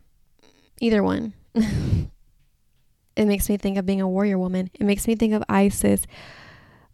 Either 0.80 1.02
one. 1.02 1.34
it 1.54 3.26
makes 3.26 3.48
me 3.48 3.56
think 3.56 3.76
of 3.76 3.86
being 3.86 4.00
a 4.00 4.08
warrior 4.08 4.38
woman. 4.38 4.70
It 4.74 4.84
makes 4.84 5.06
me 5.06 5.14
think 5.14 5.32
of 5.32 5.42
Isis 5.48 6.02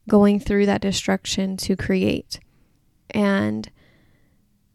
going 0.08 0.40
through 0.40 0.66
that 0.66 0.80
destruction 0.80 1.56
to 1.58 1.76
create. 1.76 2.40
And 3.10 3.70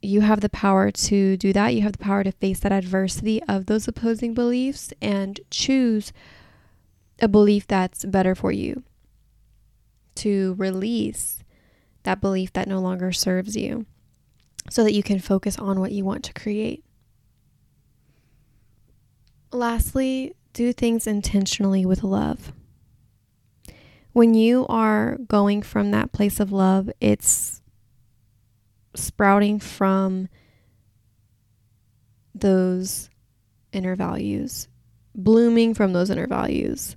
you 0.07 0.21
have 0.21 0.41
the 0.41 0.49
power 0.49 0.89
to 0.89 1.35
do 1.37 1.51
that. 1.53 1.75
You 1.75 1.81
have 1.81 1.91
the 1.91 1.97
power 1.97 2.23
to 2.23 2.31
face 2.31 2.59
that 2.61 2.71
adversity 2.71 3.43
of 3.43 3.65
those 3.65 3.87
opposing 3.87 4.33
beliefs 4.33 4.93
and 5.01 5.39
choose 5.51 6.13
a 7.19 7.27
belief 7.27 7.67
that's 7.67 8.05
better 8.05 8.33
for 8.33 8.51
you. 8.51 8.83
To 10.15 10.55
release 10.57 11.43
that 12.03 12.21
belief 12.21 12.53
that 12.53 12.67
no 12.67 12.79
longer 12.79 13.11
serves 13.11 13.55
you 13.55 13.85
so 14.69 14.83
that 14.83 14.93
you 14.93 15.03
can 15.03 15.19
focus 15.19 15.59
on 15.59 15.79
what 15.79 15.91
you 15.91 16.03
want 16.03 16.23
to 16.23 16.33
create. 16.33 16.83
Lastly, 19.51 20.33
do 20.53 20.73
things 20.73 21.05
intentionally 21.05 21.85
with 21.85 22.03
love. 22.03 22.51
When 24.13 24.33
you 24.33 24.65
are 24.67 25.17
going 25.27 25.61
from 25.61 25.91
that 25.91 26.11
place 26.11 26.39
of 26.39 26.51
love, 26.51 26.89
it's 26.99 27.61
sprouting 28.97 29.59
from 29.59 30.29
those 32.33 33.09
inner 33.71 33.95
values, 33.95 34.67
blooming 35.15 35.73
from 35.73 35.93
those 35.93 36.09
inner 36.09 36.27
values. 36.27 36.95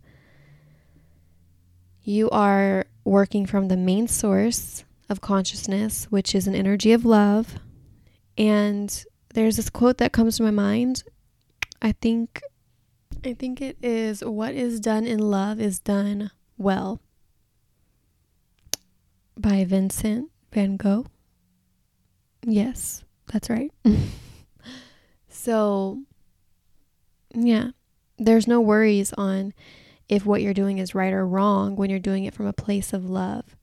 You 2.02 2.30
are 2.30 2.86
working 3.04 3.46
from 3.46 3.68
the 3.68 3.76
main 3.76 4.08
source 4.08 4.84
of 5.08 5.20
consciousness, 5.20 6.06
which 6.10 6.34
is 6.34 6.46
an 6.46 6.54
energy 6.54 6.92
of 6.92 7.04
love. 7.04 7.56
And 8.38 9.04
there's 9.34 9.56
this 9.56 9.70
quote 9.70 9.98
that 9.98 10.12
comes 10.12 10.36
to 10.36 10.42
my 10.42 10.50
mind. 10.50 11.02
I 11.82 11.92
think 11.92 12.40
I 13.24 13.34
think 13.34 13.60
it 13.60 13.76
is 13.82 14.24
what 14.24 14.54
is 14.54 14.80
done 14.80 15.06
in 15.06 15.18
love 15.18 15.60
is 15.60 15.78
done 15.78 16.30
well 16.56 17.00
by 19.36 19.64
Vincent 19.64 20.30
van 20.52 20.76
Gogh. 20.76 21.06
Yes, 22.44 23.04
that's 23.32 23.50
right. 23.50 23.72
so, 25.28 26.02
yeah, 27.34 27.70
there's 28.18 28.46
no 28.46 28.60
worries 28.60 29.12
on 29.14 29.52
if 30.08 30.26
what 30.26 30.42
you're 30.42 30.54
doing 30.54 30.78
is 30.78 30.94
right 30.94 31.12
or 31.12 31.26
wrong 31.26 31.76
when 31.76 31.90
you're 31.90 31.98
doing 31.98 32.24
it 32.24 32.34
from 32.34 32.46
a 32.46 32.52
place 32.52 32.92
of 32.92 33.08
love. 33.08 33.56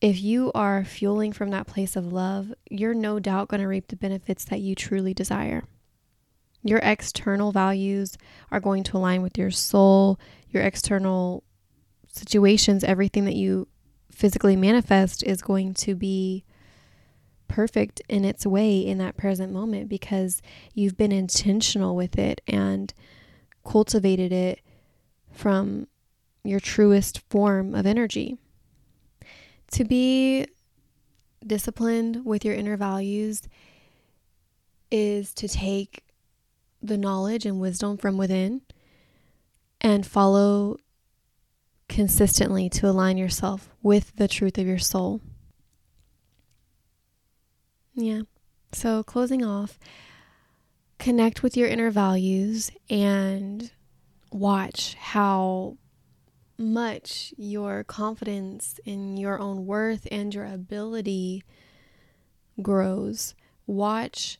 If 0.00 0.22
you 0.22 0.52
are 0.54 0.84
fueling 0.84 1.32
from 1.32 1.50
that 1.50 1.66
place 1.66 1.96
of 1.96 2.12
love, 2.12 2.54
you're 2.70 2.94
no 2.94 3.18
doubt 3.18 3.48
going 3.48 3.60
to 3.60 3.66
reap 3.66 3.88
the 3.88 3.96
benefits 3.96 4.44
that 4.44 4.60
you 4.60 4.76
truly 4.76 5.12
desire. 5.12 5.64
Your 6.62 6.78
external 6.78 7.50
values 7.50 8.16
are 8.52 8.60
going 8.60 8.84
to 8.84 8.96
align 8.96 9.22
with 9.22 9.36
your 9.36 9.50
soul, 9.50 10.20
your 10.50 10.62
external 10.62 11.42
situations, 12.12 12.84
everything 12.84 13.24
that 13.24 13.34
you 13.34 13.66
physically 14.10 14.54
manifest 14.56 15.22
is 15.24 15.42
going 15.42 15.74
to 15.74 15.96
be 15.96 16.44
perfect 17.48 18.00
in 18.08 18.24
its 18.24 18.46
way 18.46 18.78
in 18.78 18.98
that 18.98 19.16
present 19.16 19.52
moment 19.52 19.88
because 19.88 20.40
you've 20.74 20.96
been 20.96 21.12
intentional 21.12 21.96
with 21.96 22.18
it 22.18 22.40
and 22.46 22.92
cultivated 23.64 24.32
it 24.32 24.60
from 25.32 25.86
your 26.44 26.60
truest 26.60 27.20
form 27.28 27.74
of 27.74 27.86
energy. 27.86 28.38
To 29.72 29.84
be 29.84 30.46
disciplined 31.46 32.24
with 32.24 32.44
your 32.44 32.54
inner 32.54 32.76
values 32.76 33.42
is 34.90 35.34
to 35.34 35.48
take 35.48 36.04
the 36.82 36.96
knowledge 36.96 37.44
and 37.44 37.60
wisdom 37.60 37.96
from 37.96 38.16
within 38.16 38.62
and 39.80 40.06
follow 40.06 40.76
consistently 41.88 42.68
to 42.68 42.88
align 42.88 43.16
yourself 43.16 43.70
with 43.82 44.16
the 44.16 44.28
truth 44.28 44.58
of 44.58 44.66
your 44.66 44.78
soul. 44.78 45.20
Yeah. 47.98 48.22
So, 48.72 49.02
closing 49.02 49.44
off, 49.44 49.76
connect 51.00 51.42
with 51.42 51.56
your 51.56 51.66
inner 51.66 51.90
values 51.90 52.70
and 52.88 53.72
watch 54.30 54.94
how 54.94 55.78
much 56.56 57.34
your 57.36 57.82
confidence 57.82 58.78
in 58.84 59.16
your 59.16 59.40
own 59.40 59.66
worth 59.66 60.06
and 60.12 60.32
your 60.32 60.44
ability 60.44 61.42
grows. 62.62 63.34
Watch 63.66 64.38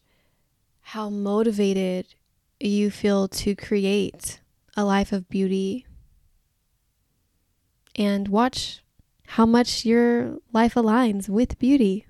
how 0.81 1.11
motivated 1.11 2.15
you 2.61 2.93
feel 2.93 3.27
to 3.27 3.57
create 3.57 4.39
a 4.77 4.85
life 4.85 5.11
of 5.11 5.29
beauty. 5.29 5.85
And 7.97 8.29
watch 8.29 8.85
how 9.27 9.47
much 9.47 9.85
your 9.85 10.39
life 10.53 10.75
aligns 10.75 11.29
with 11.29 11.59
beauty. 11.59 12.08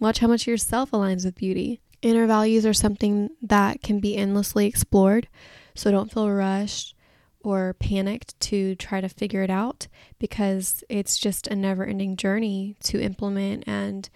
Watch 0.00 0.18
how 0.18 0.28
much 0.28 0.46
yourself 0.46 0.90
aligns 0.90 1.24
with 1.24 1.36
beauty. 1.36 1.80
Inner 2.02 2.26
values 2.26 2.66
are 2.66 2.74
something 2.74 3.30
that 3.40 3.82
can 3.82 3.98
be 3.98 4.16
endlessly 4.16 4.66
explored, 4.66 5.28
so 5.74 5.90
don't 5.90 6.12
feel 6.12 6.30
rushed 6.30 6.94
or 7.40 7.74
panicked 7.74 8.38
to 8.40 8.74
try 8.74 9.00
to 9.00 9.08
figure 9.08 9.42
it 9.42 9.50
out 9.50 9.86
because 10.18 10.82
it's 10.88 11.16
just 11.16 11.46
a 11.46 11.56
never 11.56 11.84
ending 11.84 12.16
journey 12.16 12.76
to 12.82 13.00
implement 13.00 13.64
and 13.66 14.10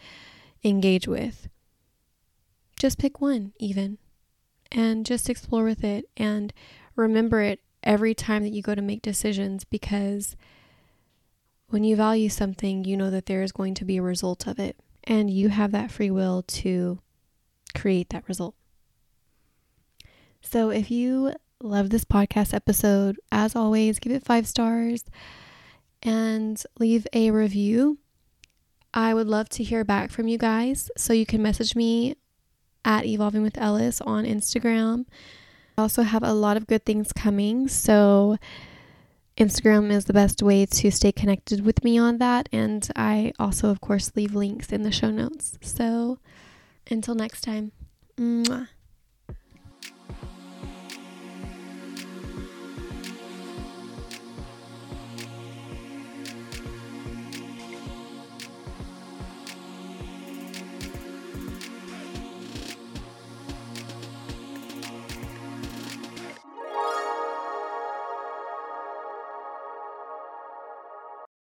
engage 0.64 1.06
with. 1.06 1.48
Just 2.78 2.98
pick 2.98 3.20
one, 3.20 3.52
even, 3.58 3.98
and 4.72 5.06
just 5.06 5.30
explore 5.30 5.64
with 5.64 5.84
it 5.84 6.06
and 6.16 6.52
remember 6.96 7.40
it 7.40 7.60
every 7.82 8.14
time 8.14 8.42
that 8.42 8.52
you 8.52 8.62
go 8.62 8.74
to 8.74 8.82
make 8.82 9.00
decisions 9.00 9.64
because 9.64 10.36
when 11.68 11.84
you 11.84 11.96
value 11.96 12.28
something, 12.28 12.84
you 12.84 12.96
know 12.96 13.10
that 13.10 13.26
there 13.26 13.42
is 13.42 13.52
going 13.52 13.74
to 13.74 13.84
be 13.84 13.96
a 13.96 14.02
result 14.02 14.46
of 14.46 14.58
it, 14.58 14.76
and 15.04 15.30
you 15.30 15.48
have 15.48 15.72
that 15.72 15.90
free 15.90 16.10
will 16.10 16.42
to 16.42 16.98
create 17.74 18.10
that 18.10 18.28
result. 18.28 18.54
So, 20.40 20.70
if 20.70 20.90
you 20.90 21.34
love 21.62 21.90
this 21.90 22.04
podcast 22.04 22.54
episode, 22.54 23.18
as 23.30 23.54
always, 23.54 23.98
give 23.98 24.12
it 24.12 24.24
five 24.24 24.46
stars 24.46 25.04
and 26.02 26.62
leave 26.78 27.06
a 27.12 27.30
review. 27.30 27.98
I 28.92 29.14
would 29.14 29.28
love 29.28 29.48
to 29.50 29.62
hear 29.62 29.84
back 29.84 30.10
from 30.10 30.28
you 30.28 30.38
guys. 30.38 30.90
So, 30.96 31.12
you 31.12 31.26
can 31.26 31.42
message 31.42 31.76
me 31.76 32.16
at 32.84 33.04
Evolving 33.04 33.42
with 33.42 33.58
Ellis 33.58 34.00
on 34.00 34.24
Instagram. 34.24 35.04
I 35.76 35.82
also 35.82 36.02
have 36.02 36.22
a 36.22 36.32
lot 36.32 36.56
of 36.56 36.66
good 36.66 36.84
things 36.84 37.12
coming. 37.12 37.68
So, 37.68 38.38
Instagram 39.36 39.90
is 39.90 40.04
the 40.04 40.12
best 40.12 40.42
way 40.42 40.66
to 40.66 40.90
stay 40.90 41.12
connected 41.12 41.64
with 41.64 41.82
me 41.84 41.98
on 41.98 42.18
that. 42.18 42.48
And 42.52 42.86
I 42.96 43.32
also, 43.38 43.70
of 43.70 43.80
course, 43.80 44.12
leave 44.14 44.34
links 44.34 44.70
in 44.70 44.82
the 44.82 44.92
show 44.92 45.10
notes. 45.10 45.58
So, 45.62 46.18
until 46.90 47.14
next 47.14 47.42
time. 47.42 47.72
Mwah. 48.16 48.68